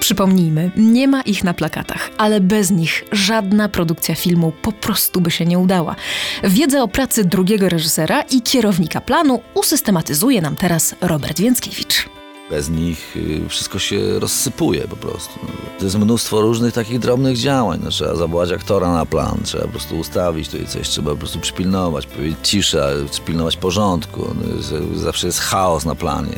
Przypomnijmy, 0.00 0.70
nie 0.76 1.08
ma 1.08 1.22
ich 1.22 1.44
na 1.44 1.54
plakatach, 1.54 2.10
ale 2.18 2.40
bez 2.40 2.70
nich 2.70 3.04
żadna 3.12 3.68
produkcja 3.68 4.14
filmu 4.14 4.52
po 4.62 4.72
prostu 4.72 5.20
by 5.20 5.30
się 5.30 5.46
nie 5.46 5.58
udała. 5.58 5.96
Wiedzę 6.44 6.82
o 6.82 6.88
pracy 6.88 7.24
drugiego 7.24 7.68
reżysera 7.68 8.22
i 8.22 8.42
kierownika 8.42 9.00
planu 9.00 9.40
usystematyzuje 9.54 10.40
nam 10.40 10.56
teraz 10.56 10.94
Robert 11.00 11.40
Więckiewicz. 11.40 12.17
Bez 12.50 12.68
nich 12.70 13.16
y, 13.16 13.48
wszystko 13.48 13.78
się 13.78 14.18
rozsypuje 14.18 14.88
po 14.88 14.96
prostu. 14.96 15.38
To 15.78 15.84
jest 15.84 15.98
mnóstwo 15.98 16.40
różnych 16.40 16.74
takich 16.74 16.98
drobnych 16.98 17.36
działań. 17.38 17.80
No, 17.84 17.90
trzeba 17.90 18.14
zawołać 18.16 18.52
aktora 18.52 18.92
na 18.92 19.06
plan, 19.06 19.40
trzeba 19.44 19.64
po 19.64 19.70
prostu 19.70 19.98
ustawić 19.98 20.48
tutaj 20.48 20.66
coś, 20.66 20.88
trzeba 20.88 21.10
po 21.10 21.16
prostu 21.16 21.38
przypilnować, 21.38 22.06
powiedzieć 22.06 22.38
cisza, 22.42 22.86
przypilnować 23.10 23.56
porządku. 23.56 24.34
No, 24.34 24.56
jest, 24.56 24.74
zawsze 24.94 25.26
jest 25.26 25.40
chaos 25.40 25.84
na 25.84 25.94
planie. 25.94 26.36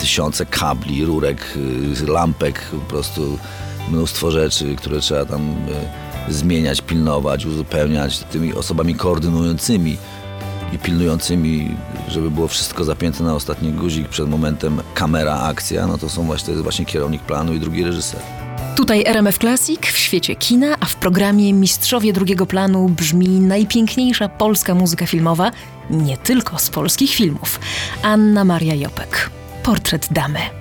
Tysiące 0.00 0.46
kabli, 0.46 1.04
rurek, 1.04 1.56
y, 2.02 2.06
lampek, 2.06 2.62
po 2.70 2.90
prostu 2.90 3.38
mnóstwo 3.90 4.30
rzeczy, 4.30 4.76
które 4.76 5.00
trzeba 5.00 5.24
tam 5.24 5.50
y, 6.28 6.32
zmieniać, 6.32 6.80
pilnować, 6.80 7.46
uzupełniać 7.46 8.18
tymi 8.18 8.54
osobami 8.54 8.94
koordynującymi 8.94 9.96
i 10.72 10.78
pilnującymi, 10.78 11.76
żeby 12.08 12.30
było 12.30 12.48
wszystko 12.48 12.84
zapięte 12.84 13.24
na 13.24 13.34
ostatni 13.34 13.72
guzik 13.72 14.08
przed 14.08 14.28
momentem 14.28 14.80
kamera, 14.94 15.40
akcja, 15.40 15.86
no 15.86 15.98
to 15.98 16.08
są 16.08 16.24
właśnie, 16.24 16.46
to 16.46 16.50
jest 16.52 16.62
właśnie 16.62 16.84
kierownik 16.84 17.22
planu 17.22 17.54
i 17.54 17.60
drugi 17.60 17.84
reżyser. 17.84 18.20
Tutaj 18.76 19.04
RMF 19.06 19.38
Classic 19.38 19.80
w 19.80 19.98
świecie 19.98 20.36
kina, 20.36 20.76
a 20.80 20.86
w 20.86 20.96
programie 20.96 21.52
Mistrzowie 21.52 22.12
drugiego 22.12 22.46
planu 22.46 22.88
brzmi 22.88 23.28
najpiękniejsza 23.28 24.28
polska 24.28 24.74
muzyka 24.74 25.06
filmowa, 25.06 25.50
nie 25.90 26.16
tylko 26.16 26.58
z 26.58 26.70
polskich 26.70 27.14
filmów. 27.14 27.60
Anna 28.02 28.44
Maria 28.44 28.74
Jopek. 28.74 29.30
Portret 29.62 30.08
damy. 30.10 30.59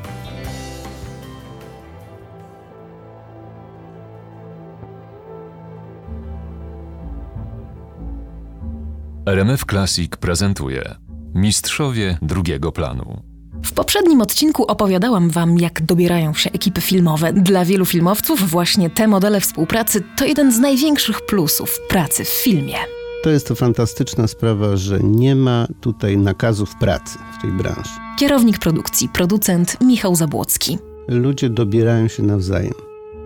RMF 9.30 9.66
Classic 9.66 10.12
prezentuje 10.18 10.96
Mistrzowie 11.36 12.18
drugiego 12.22 12.72
planu. 12.72 13.22
W 13.66 13.74
poprzednim 13.74 14.22
odcinku 14.22 14.66
opowiadałam 14.66 15.30
Wam, 15.30 15.58
jak 15.58 15.82
dobierają 15.82 16.34
się 16.34 16.52
ekipy 16.52 16.82
filmowe. 16.82 17.34
Dla 17.34 17.66
wielu 17.66 17.86
filmowców 17.86 18.50
właśnie 18.50 18.90
te 18.90 19.08
modele 19.08 19.42
współpracy 19.42 20.04
to 20.18 20.26
jeden 20.26 20.52
z 20.52 20.60
największych 20.60 21.22
plusów 21.26 21.80
pracy 21.90 22.26
w 22.26 22.28
filmie. 22.28 22.76
To 23.24 23.30
jest 23.30 23.48
to 23.48 23.56
fantastyczna 23.56 24.28
sprawa, 24.28 24.78
że 24.78 25.00
nie 25.00 25.36
ma 25.36 25.68
tutaj 25.82 26.18
nakazów 26.18 26.76
pracy 26.76 27.18
w 27.38 27.42
tej 27.42 27.52
branży. 27.52 27.92
Kierownik 28.20 28.60
produkcji, 28.60 29.10
producent 29.10 29.78
Michał 29.82 30.16
Zabłocki. 30.16 30.78
Ludzie 31.08 31.50
dobierają 31.50 32.08
się 32.08 32.24
nawzajem. 32.24 32.74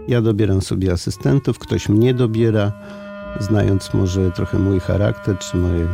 Ja 0.08 0.22
dobieram 0.22 0.62
sobie 0.62 0.92
asystentów, 0.92 1.60
ktoś 1.60 1.89
mnie 1.89 2.13
dobiera, 2.13 2.72
znając 3.39 3.93
może 3.93 4.32
trochę 4.32 4.60
mój 4.60 4.80
charakter 4.80 5.38
czy 5.38 5.58
moje 5.58 5.88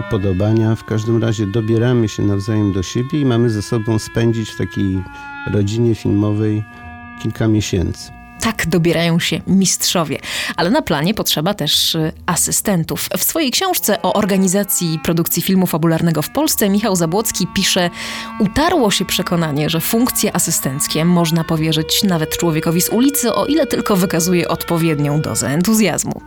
upodobania. 0.00 0.74
W 0.74 0.84
każdym 0.84 1.22
razie 1.22 1.46
dobieramy 1.46 2.08
się 2.08 2.22
nawzajem 2.22 2.72
do 2.72 2.82
siebie 2.82 3.20
i 3.20 3.24
mamy 3.24 3.50
ze 3.50 3.62
sobą 3.62 3.98
spędzić 3.98 4.50
w 4.50 4.56
takiej 4.56 5.02
rodzinie 5.52 5.94
filmowej 5.94 6.64
kilka 7.22 7.48
miesięcy. 7.48 8.17
Tak 8.40 8.66
dobierają 8.66 9.18
się 9.18 9.40
mistrzowie, 9.46 10.18
ale 10.56 10.70
na 10.70 10.82
planie 10.82 11.14
potrzeba 11.14 11.54
też 11.54 11.94
y, 11.94 12.12
asystentów. 12.26 13.08
W 13.18 13.24
swojej 13.24 13.50
książce 13.50 14.02
o 14.02 14.12
organizacji 14.12 15.00
produkcji 15.04 15.42
filmu 15.42 15.66
fabularnego 15.66 16.22
w 16.22 16.30
Polsce 16.30 16.68
Michał 16.68 16.96
Zabłocki 16.96 17.46
pisze: 17.54 17.90
Utarło 18.38 18.90
się 18.90 19.04
przekonanie, 19.04 19.70
że 19.70 19.80
funkcje 19.80 20.36
asystenckie 20.36 21.04
można 21.04 21.44
powierzyć 21.44 22.02
nawet 22.04 22.36
człowiekowi 22.38 22.82
z 22.82 22.88
ulicy, 22.88 23.32
o 23.34 23.46
ile 23.46 23.66
tylko 23.66 23.96
wykazuje 23.96 24.48
odpowiednią 24.48 25.20
dozę 25.20 25.48
entuzjazmu. 25.48 26.22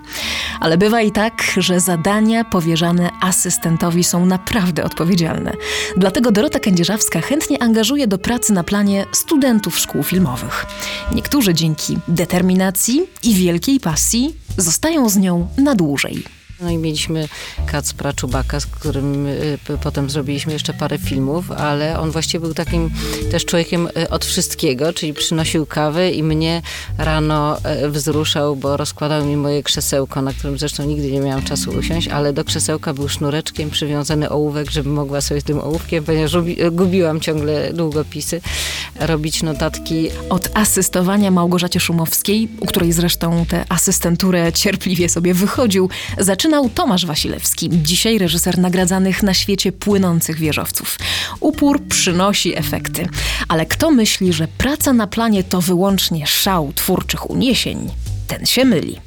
Ale 0.60 0.78
bywa 0.78 1.02
i 1.02 1.12
tak, 1.12 1.44
że 1.58 1.80
zadania 1.80 2.44
powierzane 2.44 3.10
asystentowi 3.22 4.04
są 4.04 4.26
naprawdę 4.26 4.84
odpowiedzialne. 4.84 5.54
Dlatego 5.98 6.32
Dorota 6.32 6.60
Kędzierzawska 6.60 7.22
chętnie 7.22 7.64
angażuje 7.64 8.08
do 8.08 8.18
pracy 8.18 8.54
na 8.54 8.64
planie 8.64 9.06
studentów 9.12 9.80
szkół 9.80 10.04
filmowych. 10.04 10.66
Niektórzy 11.16 11.54
dzięki 11.54 11.98
determinacji 12.12 13.02
i 13.24 13.34
wielkiej 13.34 13.80
pasji 13.80 14.36
zostają 14.58 15.10
z 15.10 15.18
nią 15.18 15.48
na 15.58 15.76
dłużej. 15.76 16.41
No 16.62 16.70
i 16.70 16.78
mieliśmy 16.78 17.28
Kacpra 17.66 18.14
Czubaka, 18.14 18.60
z 18.60 18.66
którym 18.66 19.28
y, 19.28 19.58
potem 19.84 20.10
zrobiliśmy 20.10 20.54
jeszcze 20.54 20.74
parę 20.74 20.98
filmów, 20.98 21.52
ale 21.52 22.00
on 22.00 22.12
właściwie 22.12 22.40
był 22.40 22.54
takim 22.54 22.90
też 23.32 23.46
człowiekiem 23.46 23.88
y, 23.88 24.10
od 24.10 24.26
wszystkiego, 24.26 24.94
czyli 24.94 25.14
przynosił 25.14 25.66
kawę 25.66 26.12
i 26.12 26.24
mnie 26.24 26.62
rano 26.98 27.58
y, 27.86 27.90
wzruszał, 27.90 28.56
bo 28.56 28.78
rozkładał 28.78 29.26
mi 29.26 29.38
moje 29.38 29.64
krzesełko, 29.64 30.22
na 30.22 30.34
którym 30.34 30.58
zresztą 30.58 30.84
nigdy 30.84 31.12
nie 31.12 31.20
miałam 31.20 31.44
czasu 31.44 31.72
usiąść, 31.72 32.08
ale 32.08 32.34
do 32.34 32.44
krzesełka 32.44 32.94
był 32.94 33.10
sznureczkiem 33.10 33.70
przywiązany 33.70 34.30
ołówek, 34.30 34.72
żebym 34.72 34.94
mogła 34.94 35.22
sobie 35.22 35.42
tym 35.42 35.60
ołówkiem, 35.60 36.04
ponieważ 36.04 36.38
gubiłam 36.72 37.20
ciągle 37.20 37.74
długopisy, 37.74 38.42
robić 39.00 39.44
notatki. 39.44 40.10
Od 40.30 40.50
asystowania 40.54 41.32
Małgorzacie 41.32 41.80
Szumowskiej, 41.80 42.48
u 42.60 42.66
której 42.66 42.92
zresztą 42.92 43.46
tę 43.46 43.66
asystenturę 43.70 44.54
cierpliwie 44.54 45.10
sobie 45.10 45.34
wychodził, 45.34 45.90
zaczynał 46.52 46.70
Tomasz 46.70 47.06
Wasilewski, 47.06 47.70
dzisiaj 47.72 48.18
reżyser 48.18 48.58
nagradzanych 48.58 49.24
na 49.24 49.34
świecie 49.34 49.72
płynących 49.72 50.38
wieżowców. 50.40 50.98
Upór 51.40 51.84
przynosi 51.88 52.58
efekty, 52.58 53.08
ale 53.48 53.66
kto 53.66 53.92
myśli, 53.92 54.34
że 54.34 54.48
praca 54.48 54.94
na 54.94 55.08
planie 55.08 55.44
to 55.44 55.62
wyłącznie 55.62 56.28
szał 56.28 56.74
twórczych 56.74 57.30
uniesień, 57.30 57.90
ten 58.28 58.46
się 58.46 58.66
myli. 58.66 59.00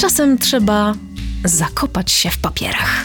Czasem 0.00 0.38
trzeba 0.38 0.94
zakopać 1.44 2.12
się 2.12 2.30
w 2.30 2.38
papierach. 2.38 3.04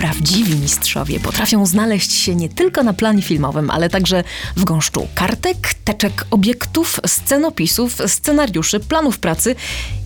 Prawdziwi 0.00 0.54
mistrzowie 0.56 1.20
potrafią 1.20 1.66
znaleźć 1.66 2.12
się 2.12 2.34
nie 2.34 2.48
tylko 2.48 2.82
na 2.82 2.92
planie 2.92 3.22
filmowym, 3.22 3.70
ale 3.70 3.90
także 3.90 4.24
w 4.56 4.64
gąszczu 4.64 5.08
kartek, 5.14 5.74
teczek 5.84 6.26
obiektów, 6.30 7.00
scenopisów, 7.06 7.98
scenariuszy, 8.06 8.80
planów 8.80 9.18
pracy 9.18 9.56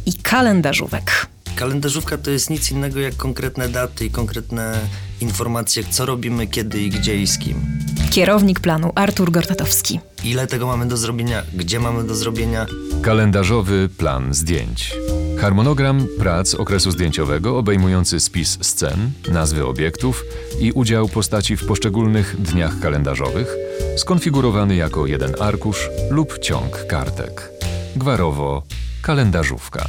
i 0.06 0.14
kalendarzówek. 0.14 1.26
Kalendarzówka 1.56 2.18
to 2.18 2.30
jest 2.30 2.50
nic 2.50 2.70
innego 2.70 3.00
jak 3.00 3.16
konkretne 3.16 3.68
daty 3.68 4.04
i 4.04 4.10
konkretne 4.10 4.80
informacje, 5.20 5.84
co 5.90 6.06
robimy, 6.06 6.46
kiedy 6.46 6.82
i 6.82 6.90
gdzie 6.90 7.16
i 7.16 7.26
z 7.26 7.38
kim. 7.38 7.78
Kierownik 8.10 8.60
planu 8.60 8.92
Artur 8.94 9.32
Gortatowski. 9.32 10.00
Ile 10.24 10.46
tego 10.46 10.66
mamy 10.66 10.88
do 10.88 10.96
zrobienia, 10.96 11.42
gdzie 11.54 11.80
mamy 11.80 12.04
do 12.04 12.14
zrobienia. 12.14 12.66
Kalendarzowy 13.02 13.88
plan 13.98 14.34
zdjęć. 14.34 14.94
Harmonogram 15.40 16.06
prac 16.18 16.54
okresu 16.54 16.90
zdjęciowego 16.90 17.58
obejmujący 17.58 18.20
spis 18.20 18.58
scen, 18.62 19.10
nazwy 19.28 19.66
obiektów 19.66 20.24
i 20.60 20.72
udział 20.72 21.08
postaci 21.08 21.56
w 21.56 21.66
poszczególnych 21.66 22.36
dniach 22.42 22.80
kalendarzowych, 22.80 23.56
skonfigurowany 23.96 24.76
jako 24.76 25.06
jeden 25.06 25.34
arkusz 25.40 25.90
lub 26.10 26.38
ciąg 26.38 26.86
kartek. 26.86 27.50
Gwarowo 27.96 28.62
kalendarzówka. 29.02 29.88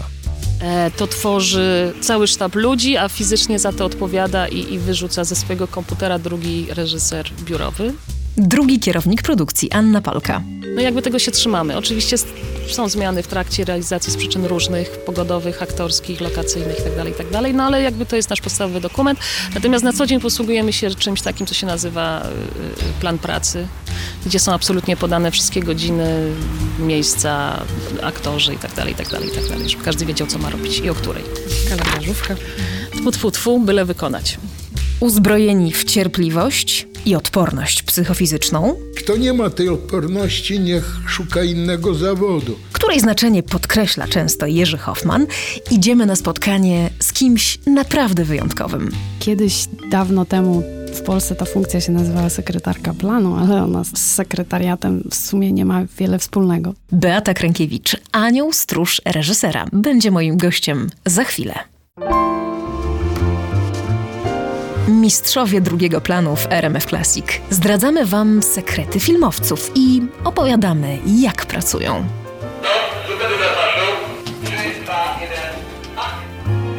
E, 0.61 0.91
To 0.97 1.07
tworzy 1.07 1.93
cały 2.01 2.27
sztab 2.27 2.55
ludzi, 2.55 2.97
a 2.97 3.09
fizycznie 3.09 3.59
za 3.59 3.71
to 3.73 3.85
odpowiada 3.85 4.47
i, 4.47 4.73
i 4.73 4.79
wyrzuca 4.79 5.23
ze 5.23 5.35
swojego 5.35 5.67
komputera 5.67 6.19
drugi 6.19 6.67
reżyser 6.69 7.31
biurowy. 7.43 7.93
Drugi 8.37 8.79
kierownik 8.79 9.21
produkcji 9.21 9.71
Anna 9.71 10.01
Palka. 10.01 10.41
No 10.75 10.81
jakby 10.81 11.01
tego 11.01 11.19
się 11.19 11.31
trzymamy. 11.31 11.77
Oczywiście 11.77 12.17
są 12.67 12.89
zmiany 12.89 13.23
w 13.23 13.27
trakcie 13.27 13.65
realizacji 13.65 14.13
z 14.13 14.17
przyczyn 14.17 14.45
różnych, 14.45 14.89
pogodowych, 14.89 15.61
aktorskich, 15.61 16.21
lokacyjnych 16.21 16.77
itd., 16.77 17.03
itd., 17.07 17.53
no 17.53 17.63
ale 17.63 17.81
jakby 17.81 18.05
to 18.05 18.15
jest 18.15 18.29
nasz 18.29 18.41
podstawowy 18.41 18.81
dokument. 18.81 19.19
Natomiast 19.53 19.83
na 19.83 19.93
co 19.93 20.05
dzień 20.05 20.19
posługujemy 20.19 20.73
się 20.73 20.89
czymś 20.89 21.21
takim, 21.21 21.47
co 21.47 21.53
się 21.53 21.67
nazywa 21.67 22.21
y, 22.21 22.27
y, 22.27 23.01
plan 23.01 23.17
pracy, 23.17 23.67
gdzie 24.25 24.39
są 24.39 24.53
absolutnie 24.53 24.97
podane 24.97 25.31
wszystkie 25.31 25.63
godziny, 25.63 26.31
miejsca, 26.79 27.61
aktorzy 28.01 28.53
itd., 28.53 28.89
itd., 28.89 29.17
itd., 29.25 29.69
żeby 29.69 29.83
każdy 29.83 30.05
wiedział, 30.05 30.27
co 30.27 30.37
ma 30.37 30.49
robić 30.49 30.79
i 30.79 30.89
o 30.89 30.95
której. 30.95 31.23
Kalendarzówka. 31.69 32.35
Tfu, 32.91 33.11
tfu, 33.11 33.31
tfu, 33.31 33.59
byle 33.59 33.85
wykonać. 33.85 34.37
Uzbrojeni 34.99 35.73
w 35.73 35.83
cierpliwość 35.83 36.87
i 37.05 37.15
odporność 37.15 37.83
psychofizyczną, 37.83 38.75
Kto 38.97 39.17
nie 39.17 39.33
ma 39.33 39.49
tej 39.49 39.69
odporności, 39.69 40.59
niech 40.59 40.95
szuka 41.07 41.43
innego 41.43 41.93
zawodu. 41.93 42.55
której 42.71 42.99
znaczenie 42.99 43.43
podkreśla 43.43 44.07
często 44.07 44.45
Jerzy 44.45 44.77
Hoffman, 44.77 45.27
idziemy 45.71 46.05
na 46.05 46.15
spotkanie 46.15 46.89
z 46.99 47.13
kimś 47.13 47.57
naprawdę 47.67 48.23
wyjątkowym. 48.23 48.91
Kiedyś, 49.19 49.65
dawno 49.91 50.25
temu 50.25 50.63
w 50.93 51.01
Polsce 51.01 51.35
ta 51.35 51.45
funkcja 51.45 51.81
się 51.81 51.91
nazywała 51.91 52.29
sekretarka 52.29 52.93
planu, 52.93 53.35
ale 53.35 53.63
ona 53.63 53.83
z 53.83 53.97
sekretariatem 53.97 55.03
w 55.11 55.15
sumie 55.15 55.51
nie 55.51 55.65
ma 55.65 55.85
wiele 55.97 56.19
wspólnego. 56.19 56.73
Beata 56.91 57.33
Krękiewicz, 57.33 57.97
anioł 58.11 58.53
stróż 58.53 59.01
reżysera, 59.05 59.65
będzie 59.73 60.11
moim 60.11 60.37
gościem 60.37 60.89
za 61.05 61.23
chwilę. 61.23 61.53
Mistrzowie 64.87 65.61
drugiego 65.61 66.01
planu 66.01 66.35
w 66.35 66.47
RMF 66.51 66.85
Classic. 66.85 67.25
Zdradzamy 67.49 68.05
Wam 68.05 68.43
sekrety 68.43 68.99
filmowców 68.99 69.71
i 69.75 70.01
opowiadamy, 70.23 70.97
jak 71.05 71.45
pracują. 71.45 72.05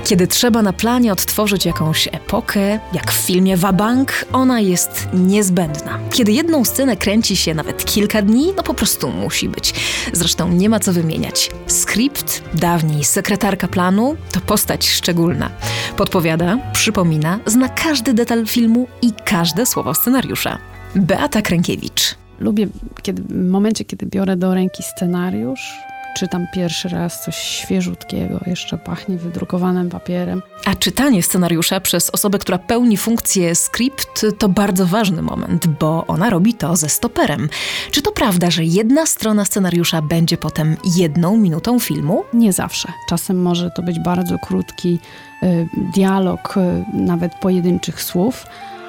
Kiedy 0.07 0.27
trzeba 0.27 0.63
na 0.63 0.73
planie 0.73 1.13
odtworzyć 1.13 1.67
jakąś 1.67 2.09
epokę, 2.13 2.79
jak 2.93 3.13
w 3.13 3.27
filmie 3.27 3.57
Wabank, 3.57 4.27
ona 4.33 4.61
jest 4.61 5.09
niezbędna. 5.15 5.99
Kiedy 6.11 6.33
jedną 6.33 6.65
scenę 6.65 6.97
kręci 6.97 7.37
się 7.37 7.55
nawet 7.55 7.85
kilka 7.85 8.23
dni, 8.23 8.53
no 8.57 8.63
po 8.63 8.75
prostu 8.75 9.11
musi 9.11 9.49
być. 9.49 9.75
Zresztą 10.13 10.49
nie 10.49 10.69
ma 10.69 10.81
co 10.81 10.93
wymieniać. 10.93 11.51
Skrypt, 11.67 12.43
dawniej 12.55 13.05
sekretarka 13.05 13.69
planu, 13.69 14.17
to 14.33 14.41
postać 14.41 14.89
szczególna. 14.89 15.51
Podpowiada, 15.97 16.59
przypomina, 16.73 17.39
zna 17.47 17.69
każdy 17.69 18.15
detal 18.15 18.47
filmu 18.47 18.87
i 19.03 19.13
każde 19.25 19.67
słowo 19.67 19.95
scenariusza. 19.95 20.59
Beata 20.97 21.43
Krękiewicz. 21.43 22.15
Lubię 22.41 22.67
kiedy, 23.03 23.23
w 23.23 23.51
momencie, 23.51 23.85
kiedy 23.85 24.07
biorę 24.07 24.37
do 24.37 24.55
ręki 24.55 24.83
scenariusz, 24.83 25.75
czytam 26.17 26.47
pierwszy 26.55 26.89
raz 26.89 27.25
coś 27.25 27.37
świeżutkiego, 27.37 28.41
jeszcze 28.47 28.79
pachnie 28.79 29.17
wydrukowanym 29.17 29.91
papierem. 29.91 30.43
A 30.65 30.75
czytanie 30.75 31.23
scenariusza 31.23 31.81
przez 31.81 32.11
osobę, 32.11 32.39
która 32.39 32.59
pełni 32.59 32.97
funkcję 32.97 33.55
skrypt, 33.55 34.27
to 34.39 34.49
bardzo 34.49 34.87
ważny 34.87 35.23
moment, 35.23 35.67
bo 35.67 36.05
ona 36.07 36.31
robi 36.31 36.55
to 36.55 36.77
ze 36.77 36.89
stoperem. 36.89 37.49
Czy 37.91 38.03
to 38.03 38.13
prawda, 38.13 38.51
że 38.51 38.65
jedna 38.65 39.07
strona 39.07 39.45
scenariusza 39.45 40.03
będzie 40.03 40.37
potem 40.37 40.77
jedną 40.97 41.37
minutą 41.37 41.79
filmu? 41.79 42.25
Nie 42.33 42.53
zawsze. 42.53 42.89
Czasem 43.09 43.43
może 43.43 43.71
to 43.71 43.83
być 43.83 44.01
bardzo 44.01 44.39
krótki 44.39 44.99
y, 45.43 45.69
dialog, 45.95 46.57
y, 46.57 46.85
nawet 46.93 47.35
pojedynczych 47.35 48.03
słów, 48.03 48.47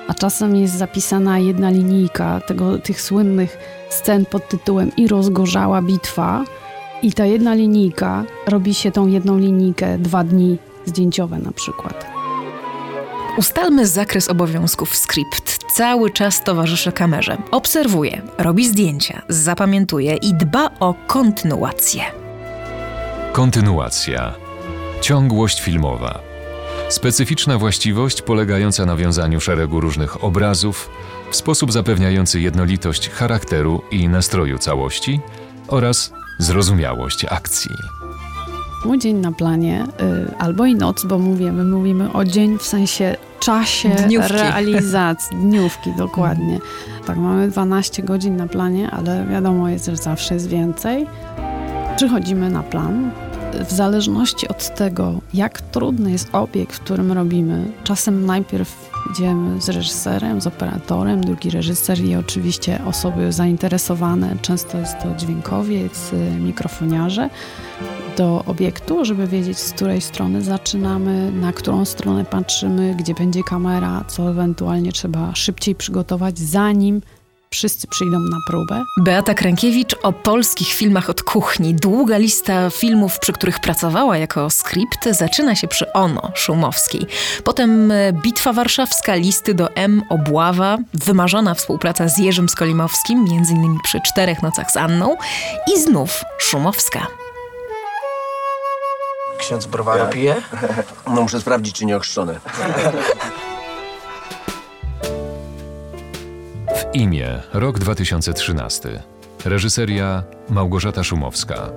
a 0.07 0.13
czasem 0.13 0.55
jest 0.55 0.77
zapisana 0.77 1.39
jedna 1.39 1.69
linijka 1.69 2.41
tego, 2.47 2.79
tych 2.79 3.01
słynnych 3.01 3.57
scen 3.89 4.25
pod 4.25 4.49
tytułem 4.49 4.91
I 4.95 5.07
rozgorzała 5.07 5.81
bitwa. 5.81 6.43
I 7.01 7.13
ta 7.13 7.25
jedna 7.25 7.53
linijka 7.53 8.23
robi 8.47 8.73
się 8.73 8.91
tą 8.91 9.07
jedną 9.07 9.37
linijkę 9.37 9.97
dwa 9.97 10.23
dni 10.23 10.57
zdjęciowe 10.85 11.39
na 11.39 11.51
przykład. 11.51 12.07
Ustalmy 13.37 13.87
zakres 13.87 14.29
obowiązków 14.29 14.95
skrypt. 14.95 15.59
Cały 15.73 16.11
czas 16.11 16.43
towarzyszy 16.43 16.91
kamerze. 16.91 17.37
Obserwuje, 17.51 18.21
robi 18.37 18.67
zdjęcia, 18.67 19.21
zapamiętuje 19.29 20.15
i 20.15 20.33
dba 20.33 20.69
o 20.79 20.95
kontynuację. 21.07 22.03
Kontynuacja. 23.31 24.33
Ciągłość 25.01 25.61
filmowa. 25.61 26.19
Specyficzna 26.89 27.57
właściwość 27.57 28.21
polegająca 28.21 28.85
na 28.85 28.95
wiązaniu 28.95 29.39
szeregu 29.39 29.79
różnych 29.79 30.23
obrazów 30.23 30.89
w 31.31 31.35
sposób 31.35 31.71
zapewniający 31.71 32.41
jednolitość 32.41 33.09
charakteru 33.09 33.81
i 33.91 34.09
nastroju 34.09 34.57
całości 34.57 35.19
oraz 35.67 36.13
zrozumiałość 36.37 37.25
akcji. 37.25 37.75
Mój 38.85 38.99
dzień 38.99 39.15
na 39.17 39.31
planie, 39.31 39.85
y, 40.01 40.35
albo 40.39 40.65
i 40.65 40.75
noc, 40.75 41.05
bo 41.05 41.19
mówimy, 41.19 41.63
mówimy 41.63 42.13
o 42.13 42.25
dzień 42.25 42.57
w 42.57 42.63
sensie 42.63 43.15
czasie 43.39 43.89
Dniówki. 43.89 44.33
realizacji, 44.33 45.37
dniówki 45.45 45.93
dokładnie. 45.97 46.59
Tak, 47.07 47.17
mamy 47.17 47.47
12 47.47 48.03
godzin 48.03 48.35
na 48.37 48.47
planie, 48.47 48.91
ale 48.91 49.25
wiadomo 49.25 49.69
jest, 49.69 49.85
że 49.85 49.95
zawsze 49.97 50.33
jest 50.33 50.47
więcej. 50.47 51.07
Przychodzimy 51.95 52.49
na 52.49 52.63
plan. 52.63 53.11
W 53.53 53.71
zależności 53.71 54.47
od 54.47 54.75
tego, 54.75 55.13
jak 55.33 55.61
trudny 55.61 56.11
jest 56.11 56.35
obiekt, 56.35 56.75
w 56.75 56.79
którym 56.79 57.11
robimy, 57.11 57.71
czasem 57.83 58.25
najpierw 58.25 58.89
idziemy 59.11 59.61
z 59.61 59.69
reżyserem, 59.69 60.41
z 60.41 60.47
operatorem, 60.47 61.21
drugi 61.21 61.49
reżyser 61.49 61.99
i 61.99 62.15
oczywiście 62.15 62.79
osoby 62.85 63.31
zainteresowane, 63.31 64.35
często 64.41 64.77
jest 64.77 64.99
to 64.99 65.15
dźwiękowiec, 65.15 66.13
y, 66.13 66.39
mikrofoniarze, 66.39 67.29
do 68.17 68.43
obiektu, 68.45 69.05
żeby 69.05 69.27
wiedzieć, 69.27 69.57
z 69.59 69.71
której 69.71 70.01
strony 70.01 70.41
zaczynamy, 70.41 71.31
na 71.31 71.53
którą 71.53 71.85
stronę 71.85 72.25
patrzymy, 72.25 72.95
gdzie 72.95 73.13
będzie 73.13 73.43
kamera, 73.43 74.03
co 74.07 74.29
ewentualnie 74.29 74.91
trzeba 74.91 75.35
szybciej 75.35 75.75
przygotować, 75.75 76.39
zanim 76.39 77.01
wszyscy 77.49 77.87
przyjdą 77.87 78.19
na 78.19 78.37
próbę. 78.47 78.83
Beata 78.97 79.33
Krękiewicz 79.33 79.95
o 80.03 80.13
polskich 80.13 80.67
filmach 80.67 81.09
od 81.09 81.23
kuchni. 81.23 81.75
Długa 81.75 82.17
lista 82.17 82.69
filmów, 82.69 83.19
przy 83.19 83.33
których 83.33 83.59
pracowała 83.59 84.17
jako 84.17 84.49
skrypt, 84.49 85.09
zaczyna 85.11 85.55
się 85.55 85.67
przy 85.67 85.93
Ono 85.93 86.31
Szumowskiej. 86.35 87.05
Potem 87.43 87.91
e, 87.91 88.13
Bitwa 88.13 88.53
Warszawska, 88.53 89.15
listy 89.15 89.53
do 89.53 89.75
M, 89.75 90.03
Obława, 90.09 90.77
wymarzona 90.93 91.53
współpraca 91.53 92.07
z 92.07 92.17
Jerzym 92.17 92.49
Skolimowskim, 92.49 93.23
między 93.23 93.53
innymi 93.53 93.77
przy 93.83 94.01
Czterech 94.01 94.43
Nocach 94.43 94.71
z 94.71 94.77
Anną 94.77 95.17
i 95.75 95.81
znów 95.81 96.23
Szumowska. 96.37 97.07
Ksiądz 99.37 99.65
browaru 99.65 100.07
pije? 100.11 100.35
No 101.15 101.21
muszę 101.21 101.41
sprawdzić, 101.41 101.75
czy 101.75 101.85
nie 101.85 101.97
ochrzczony. 101.97 102.39
imię, 106.93 107.39
rok 107.53 107.79
2013. 107.79 108.89
Reżyseria 109.45 110.23
Małgorzata 110.49 111.03
Szumowska. 111.03 111.69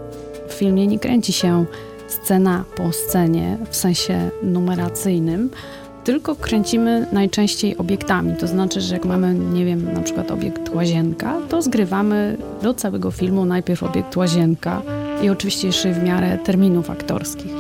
W 0.49 0.53
filmie 0.53 0.87
nie 0.87 0.99
kręci 0.99 1.33
się 1.33 1.65
scena 2.09 2.65
po 2.77 2.93
scenie 2.93 3.59
w 3.71 3.77
sensie 3.77 4.31
numeracyjnym, 4.43 5.51
tylko 6.05 6.37
kręcimy 6.37 7.07
najczęściej 7.13 7.77
obiektami. 7.77 8.37
To 8.37 8.47
znaczy, 8.47 8.81
że 8.81 8.95
jak 8.95 9.05
mamy, 9.05 9.35
nie 9.35 9.65
wiem, 9.65 9.93
na 9.93 10.01
przykład 10.01 10.31
obiekt 10.31 10.75
łazienka, 10.75 11.37
to 11.49 11.63
zgrywamy 11.63 12.37
do 12.63 12.75
całego 12.75 13.11
filmu 13.11 13.45
najpierw 13.45 13.83
obiekt 13.83 14.17
łazienka 14.17 14.83
i 15.23 15.31
oczywiście 15.31 15.67
jeszcze 15.67 15.93
w 15.93 16.03
miarę 16.03 16.39
terminów 16.39 16.91
aktorskich. 16.91 17.53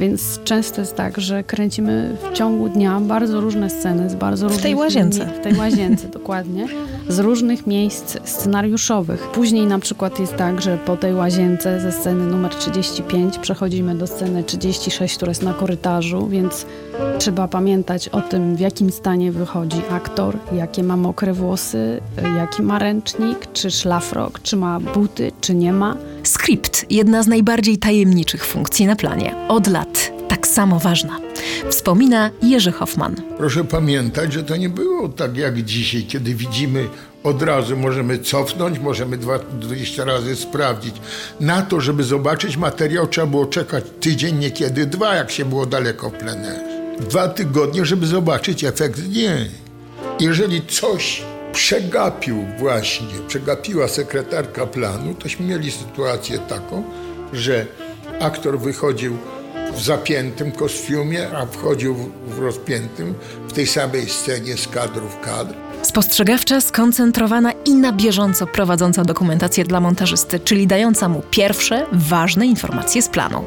Więc 0.00 0.40
często 0.44 0.80
jest 0.80 0.96
tak, 0.96 1.20
że 1.20 1.44
kręcimy 1.44 2.16
w 2.30 2.32
ciągu 2.32 2.68
dnia 2.68 3.00
bardzo 3.00 3.40
różne 3.40 3.70
sceny 3.70 4.10
z 4.10 4.14
bardzo 4.14 4.46
różnych 4.46 4.62
tej 4.62 4.74
łazience. 4.74 5.26
W 5.26 5.42
tej 5.42 5.54
łazience, 5.54 6.08
dokładnie. 6.18 6.66
Z 7.08 7.18
różnych 7.18 7.66
miejsc 7.66 8.16
scenariuszowych. 8.24 9.20
Później 9.20 9.66
na 9.66 9.78
przykład 9.78 10.20
jest 10.20 10.36
tak, 10.36 10.62
że 10.62 10.78
po 10.78 10.96
tej 10.96 11.14
łazience 11.14 11.80
ze 11.80 11.92
sceny 11.92 12.26
numer 12.26 12.54
35 12.54 13.38
przechodzimy 13.38 13.94
do 13.94 14.06
sceny 14.06 14.44
36, 14.44 15.16
która 15.16 15.30
jest 15.30 15.42
na 15.42 15.52
korytarzu, 15.52 16.26
więc 16.26 16.66
trzeba 17.18 17.48
pamiętać 17.48 18.08
o 18.08 18.20
tym, 18.20 18.56
w 18.56 18.60
jakim 18.60 18.90
stanie 18.90 19.32
wychodzi 19.32 19.82
aktor, 19.90 20.38
jakie 20.52 20.82
ma 20.82 20.96
mokre 20.96 21.32
włosy, 21.32 22.00
jaki 22.36 22.62
ma 22.62 22.78
ręcznik, 22.78 23.52
czy 23.52 23.70
szlafrok, 23.70 24.42
czy 24.42 24.56
ma 24.56 24.80
buty, 24.80 25.32
czy 25.40 25.54
nie 25.54 25.72
ma. 25.72 25.96
Skrypt, 26.22 26.86
jedna 26.90 27.22
z 27.22 27.26
najbardziej 27.26 27.78
tajemniczych 27.78 28.46
funkcji 28.46 28.86
na 28.86 28.96
planie. 28.96 29.34
Od 29.48 29.66
lat 29.66 29.87
tak 30.28 30.46
samo 30.46 30.78
ważna. 30.78 31.20
Wspomina 31.70 32.30
Jerzy 32.42 32.72
Hoffman. 32.72 33.16
Proszę 33.38 33.64
pamiętać, 33.64 34.32
że 34.32 34.44
to 34.44 34.56
nie 34.56 34.68
było 34.68 35.08
tak 35.08 35.36
jak 35.36 35.62
dzisiaj, 35.62 36.02
kiedy 36.02 36.34
widzimy 36.34 36.88
od 37.24 37.42
razu, 37.42 37.76
możemy 37.76 38.18
cofnąć, 38.18 38.78
możemy 38.78 39.18
dwa- 39.18 39.38
20 39.60 40.04
razy 40.04 40.36
sprawdzić. 40.36 40.94
Na 41.40 41.62
to, 41.62 41.80
żeby 41.80 42.04
zobaczyć 42.04 42.56
materiał, 42.56 43.06
trzeba 43.06 43.26
było 43.26 43.46
czekać 43.46 43.84
tydzień, 44.00 44.38
niekiedy 44.38 44.86
dwa, 44.86 45.14
jak 45.14 45.30
się 45.30 45.44
było 45.44 45.66
daleko 45.66 46.10
w 46.10 46.12
plenerze. 46.12 46.68
Dwa 47.00 47.28
tygodnie, 47.28 47.84
żeby 47.84 48.06
zobaczyć 48.06 48.64
efekt 48.64 48.98
zdjęć. 48.98 49.50
Jeżeli 50.20 50.62
coś 50.66 51.22
przegapił 51.52 52.46
właśnie, 52.58 53.06
przegapiła 53.28 53.88
sekretarka 53.88 54.66
planu, 54.66 55.14
tośmy 55.14 55.46
mieli 55.46 55.70
sytuację 55.70 56.38
taką, 56.38 56.82
że 57.32 57.66
aktor 58.20 58.58
wychodził 58.58 59.16
w 59.74 59.80
zapiętym 59.82 60.52
kostiumie, 60.52 61.28
a 61.36 61.46
wchodził 61.46 61.94
w- 61.94 62.10
w 62.34 62.38
rozpiętym 62.38 63.14
w 63.48 63.52
tej 63.52 63.66
samej 63.66 64.08
scenie 64.08 64.56
z 64.56 64.68
kadru 64.68 65.08
w 65.08 65.20
kadr. 65.20 65.54
Spostrzegawcza, 65.82 66.60
skoncentrowana 66.60 67.52
i 67.64 67.74
na 67.74 67.92
bieżąco 67.92 68.46
prowadząca 68.46 69.04
dokumentację 69.04 69.64
dla 69.64 69.80
montażysty, 69.80 70.40
czyli 70.40 70.66
dająca 70.66 71.08
mu 71.08 71.22
pierwsze, 71.30 71.86
ważne 71.92 72.46
informacje 72.46 73.02
z 73.02 73.08
planu. 73.08 73.44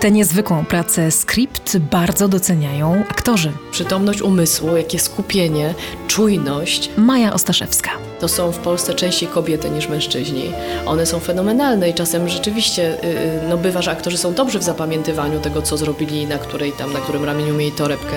Tę 0.00 0.10
niezwykłą 0.10 0.64
pracę 0.64 1.10
skrypt 1.10 1.78
bardzo 1.78 2.28
doceniają 2.28 3.04
aktorzy. 3.10 3.52
Przytomność 3.70 4.22
umysłu, 4.22 4.76
jakie 4.76 4.98
skupienie, 4.98 5.74
czujność. 6.08 6.90
Maja 6.96 7.32
Ostaszewska. 7.34 7.90
To 8.22 8.28
są 8.28 8.52
w 8.52 8.58
Polsce 8.58 8.94
częściej 8.94 9.28
kobiety 9.28 9.70
niż 9.70 9.88
mężczyźni. 9.88 10.52
One 10.86 11.06
są 11.06 11.20
fenomenalne 11.20 11.90
i 11.90 11.94
czasem 11.94 12.28
rzeczywiście 12.28 13.04
y, 13.04 13.06
y, 13.06 13.40
no 13.48 13.56
bywa, 13.56 13.82
że 13.82 13.90
aktorzy 13.90 14.18
są 14.18 14.34
dobrzy 14.34 14.58
w 14.58 14.62
zapamiętywaniu 14.62 15.40
tego, 15.40 15.62
co 15.62 15.76
zrobili, 15.76 16.26
na 16.26 16.38
której 16.38 16.72
tam, 16.72 16.92
na 16.92 16.98
którym 16.98 17.24
ramieniu 17.24 17.54
mieli 17.54 17.72
torebkę. 17.72 18.16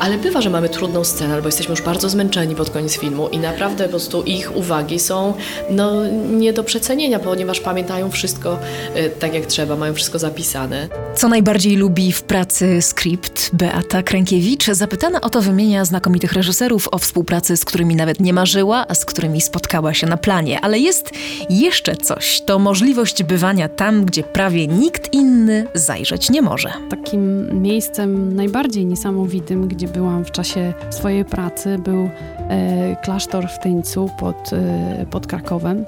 Ale 0.00 0.18
bywa, 0.18 0.40
że 0.40 0.50
mamy 0.50 0.68
trudną 0.68 1.04
scenę, 1.04 1.34
albo 1.34 1.48
jesteśmy 1.48 1.72
już 1.72 1.82
bardzo 1.82 2.08
zmęczeni 2.08 2.54
pod 2.54 2.70
koniec 2.70 2.98
filmu 2.98 3.28
i 3.28 3.38
naprawdę 3.38 3.84
po 3.84 3.90
prostu 3.90 4.22
ich 4.22 4.56
uwagi 4.56 4.98
są 4.98 5.34
no, 5.70 6.06
nie 6.30 6.52
do 6.52 6.64
przecenienia, 6.64 7.18
ponieważ 7.18 7.60
pamiętają 7.60 8.10
wszystko 8.10 8.58
y, 8.96 9.10
tak 9.10 9.34
jak 9.34 9.46
trzeba, 9.46 9.76
mają 9.76 9.94
wszystko 9.94 10.18
zapisane. 10.18 10.88
Co 11.14 11.28
najbardziej 11.28 11.76
lubi 11.76 12.12
w 12.12 12.22
pracy 12.22 12.82
skrypt 12.82 13.50
Beata 13.52 14.02
Krękiewicz, 14.02 14.66
zapytana 14.66 15.20
o 15.20 15.30
to 15.30 15.42
wymienia 15.42 15.84
znakomitych 15.84 16.32
reżyserów, 16.32 16.88
o 16.92 16.98
współpracy, 16.98 17.56
z 17.56 17.64
którymi 17.64 17.96
nawet 17.96 18.20
nie 18.20 18.32
marzyła, 18.32 18.84
a 18.88 18.94
z 18.94 19.04
którymi 19.04 19.39
spotkała 19.40 19.94
się 19.94 20.06
na 20.06 20.16
planie. 20.16 20.60
Ale 20.60 20.78
jest 20.78 21.10
jeszcze 21.50 21.96
coś. 21.96 22.40
To 22.40 22.58
możliwość 22.58 23.22
bywania 23.22 23.68
tam, 23.68 24.04
gdzie 24.04 24.22
prawie 24.22 24.66
nikt 24.66 25.14
inny 25.14 25.66
zajrzeć 25.74 26.30
nie 26.30 26.42
może. 26.42 26.72
Takim 26.90 27.48
miejscem 27.62 28.36
najbardziej 28.36 28.86
niesamowitym, 28.86 29.68
gdzie 29.68 29.88
byłam 29.88 30.24
w 30.24 30.30
czasie 30.30 30.74
swojej 30.90 31.24
pracy, 31.24 31.78
był 31.78 32.10
e, 32.48 32.96
klasztor 33.04 33.48
w 33.48 33.58
Tyńcu 33.58 34.10
pod, 34.18 34.52
e, 34.52 35.06
pod 35.10 35.26
Krakowem. 35.26 35.84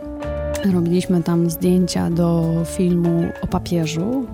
Robiliśmy 0.73 1.23
tam 1.23 1.51
zdjęcia 1.51 2.11
do 2.11 2.53
filmu 2.77 3.29
o 3.43 3.47
papieżu. 3.47 4.27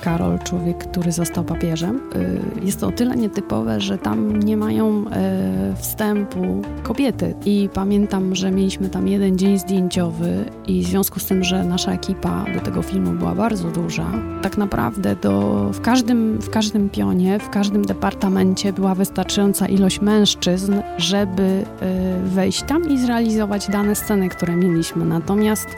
Karol, 0.00 0.38
człowiek, 0.38 0.78
który 0.78 1.12
został 1.12 1.44
papieżem. 1.44 2.00
Y, 2.16 2.40
Jest 2.64 2.80
to 2.80 2.86
o 2.86 2.92
tyle 2.92 3.16
nietypowe, 3.16 3.80
że 3.80 3.98
tam 3.98 4.40
nie 4.42 4.56
mają 4.56 5.04
e, 5.10 5.74
wstępu 5.76 6.62
kobiety. 6.82 7.34
I 7.44 7.68
pamiętam, 7.74 8.34
że 8.34 8.50
mieliśmy 8.50 8.88
tam 8.88 9.08
jeden 9.08 9.38
dzień 9.38 9.58
zdjęciowy 9.58 10.44
i 10.66 10.82
w 10.84 10.86
związku 10.86 11.20
z 11.20 11.26
tym, 11.26 11.44
że 11.44 11.64
nasza 11.64 11.92
ekipa 11.92 12.44
do 12.54 12.60
tego 12.60 12.82
filmu 12.82 13.10
była 13.10 13.34
bardzo 13.34 13.68
duża, 13.70 14.06
tak 14.42 14.58
naprawdę 14.58 15.16
do, 15.16 15.64
w, 15.72 15.80
każdym, 15.80 16.38
w 16.38 16.50
każdym 16.50 16.88
pionie, 16.88 17.38
w 17.38 17.50
każdym 17.50 17.84
departamencie 17.84 18.72
była 18.72 18.94
wystarczająca 18.94 19.68
ilość 19.68 20.00
mężczyzn, 20.00 20.74
żeby 20.98 21.42
e, 21.42 22.20
wejść 22.24 22.62
tam 22.62 22.88
i 22.90 22.98
zrealizować 22.98 23.68
dane 23.70 23.94
sceny, 23.94 24.28
które 24.28 24.56
mieliśmy. 24.56 25.04
Natomiast 25.04 25.68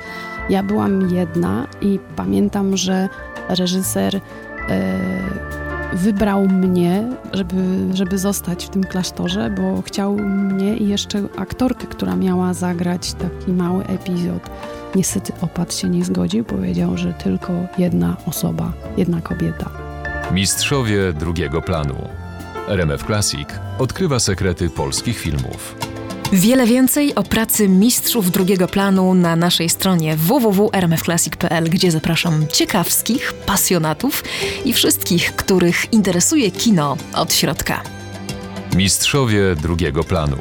ja 0.49 0.63
byłam 0.63 1.11
jedna 1.15 1.67
i 1.81 1.99
pamiętam, 2.17 2.77
że 2.77 3.09
reżyser 3.49 4.17
e, 4.17 4.21
wybrał 5.93 6.49
mnie, 6.49 7.09
żeby, 7.33 7.57
żeby 7.93 8.19
zostać 8.19 8.67
w 8.67 8.69
tym 8.69 8.85
klasztorze, 8.85 9.51
bo 9.51 9.83
chciał 9.83 10.15
mnie 10.15 10.77
i 10.77 10.89
jeszcze 10.89 11.23
aktorkę, 11.37 11.87
która 11.87 12.17
miała 12.17 12.55
zagrać 12.55 13.13
taki 13.13 13.53
mały 13.53 13.85
epizod. 13.87 14.51
Niestety 14.95 15.33
opat 15.41 15.75
się 15.75 15.89
nie 15.89 16.05
zgodził, 16.05 16.45
powiedział, 16.45 16.97
że 16.97 17.13
tylko 17.13 17.53
jedna 17.79 18.17
osoba, 18.27 18.73
jedna 18.97 19.21
kobieta. 19.21 19.71
Mistrzowie 20.33 21.13
drugiego 21.13 21.63
planu. 21.63 21.95
RMF 22.69 23.05
Classic 23.05 23.49
odkrywa 23.79 24.21
sekrety 24.21 24.71
polskich 24.71 25.19
filmów. 25.19 25.80
Wiele 26.33 26.67
więcej 26.67 27.15
o 27.15 27.23
pracy 27.23 27.69
mistrzów 27.69 28.31
drugiego 28.31 28.69
planu 28.69 29.15
na 29.15 29.37
naszej 29.37 29.69
stronie 29.69 30.17
www.rmfclassic.pl, 30.17 31.71
gdzie 31.71 31.91
zapraszam 31.91 32.47
ciekawskich, 32.53 33.33
pasjonatów 33.47 34.25
i 34.65 34.73
wszystkich, 34.73 35.37
których 35.37 35.93
interesuje 35.93 36.51
kino 36.51 36.97
od 37.15 37.35
środka. 37.35 37.83
Mistrzowie 38.77 39.57
drugiego 39.63 40.05
planu. 40.05 40.37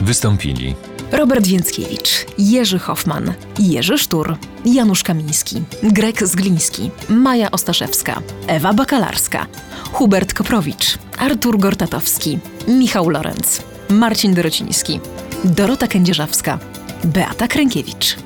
Wystąpili 0.00 0.74
Robert 1.10 1.46
Więckiewicz, 1.46 2.26
Jerzy 2.38 2.78
Hoffman, 2.78 3.32
Jerzy 3.58 3.98
Sztur, 3.98 4.36
Janusz 4.64 5.02
Kamiński, 5.02 5.62
Grek 5.82 6.26
Zgliński, 6.26 6.90
Maja 7.08 7.50
Ostaszewska, 7.50 8.22
Ewa 8.46 8.72
Bakalarska, 8.72 9.46
Hubert 9.92 10.34
Koprowicz, 10.34 10.98
Artur 11.18 11.58
Gortatowski, 11.58 12.38
Michał 12.68 13.08
Lorenz, 13.08 13.71
Marcin 13.92 14.34
Dorociński, 14.34 15.00
Dorota 15.44 15.86
Kędzierzawska, 15.86 16.58
Beata 17.04 17.48
Krękiewicz. 17.48 18.16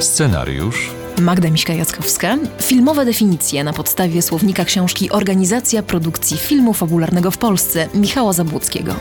Scenariusz 0.00 0.90
Magda 1.18 1.48
Miśka-Jackowska. 1.48 2.38
Filmowe 2.62 3.04
definicje 3.04 3.64
na 3.64 3.72
podstawie 3.72 4.22
słownika 4.22 4.64
książki 4.64 5.10
Organizacja 5.10 5.82
Produkcji 5.82 6.36
Filmu 6.36 6.72
Fabularnego 6.72 7.30
w 7.30 7.38
Polsce 7.38 7.88
Michała 7.94 8.32
Zabłockiego. 8.32 8.94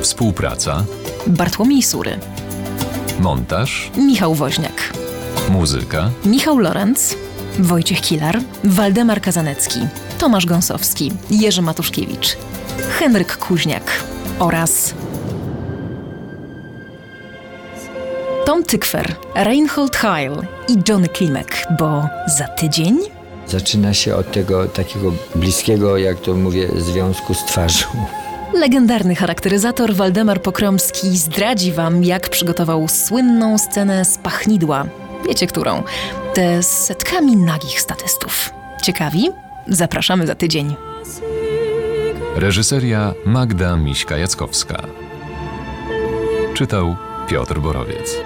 Współpraca 0.00 0.84
Bartłomiej 1.26 1.82
Sury. 1.82 2.18
Montaż 3.20 3.90
Michał 3.96 4.34
Woźniak. 4.34 4.92
Muzyka 5.50 6.10
Michał 6.24 6.58
Lorenz. 6.58 7.16
Wojciech 7.58 8.00
Kilar. 8.00 8.40
Waldemar 8.64 9.20
Kazanecki. 9.20 9.80
Tomasz 10.18 10.46
Gąsowski. 10.46 11.12
Jerzy 11.30 11.62
Matuszkiewicz. 11.62 12.36
Henryk 12.98 13.36
Kuźniak. 13.36 14.07
Oraz 14.38 14.94
Tom 18.46 18.64
Tykwer, 18.64 19.14
Reinhold 19.34 19.96
Heil 19.96 20.32
i 20.68 20.76
Johnny 20.88 21.08
Klimek, 21.08 21.66
bo 21.78 22.08
za 22.38 22.48
tydzień 22.48 22.98
Zaczyna 23.46 23.94
się 23.94 24.16
od 24.16 24.32
tego 24.32 24.66
takiego 24.66 25.12
bliskiego, 25.34 25.96
jak 25.98 26.20
to 26.20 26.34
mówię, 26.34 26.68
związku 26.76 27.34
z 27.34 27.44
twarzą. 27.44 27.86
legendarny 28.54 29.14
charakteryzator 29.14 29.94
Waldemar 29.94 30.42
Pokromski 30.42 31.18
zdradzi 31.18 31.72
wam, 31.72 32.04
jak 32.04 32.28
przygotował 32.28 32.88
słynną 32.88 33.58
scenę 33.58 34.04
z 34.04 34.18
pachnidła. 34.18 34.84
Wiecie 35.28 35.46
którą? 35.46 35.82
Te 36.34 36.62
z 36.62 36.66
setkami 36.66 37.36
nagich 37.36 37.80
statystów. 37.80 38.50
Ciekawi? 38.82 39.30
Zapraszamy 39.68 40.26
za 40.26 40.34
tydzień. 40.34 40.76
Reżyseria 42.38 43.14
Magda 43.24 43.76
Miśka-Jackowska. 43.76 44.86
Czytał 46.54 46.96
Piotr 47.28 47.60
Borowiec 47.60 48.16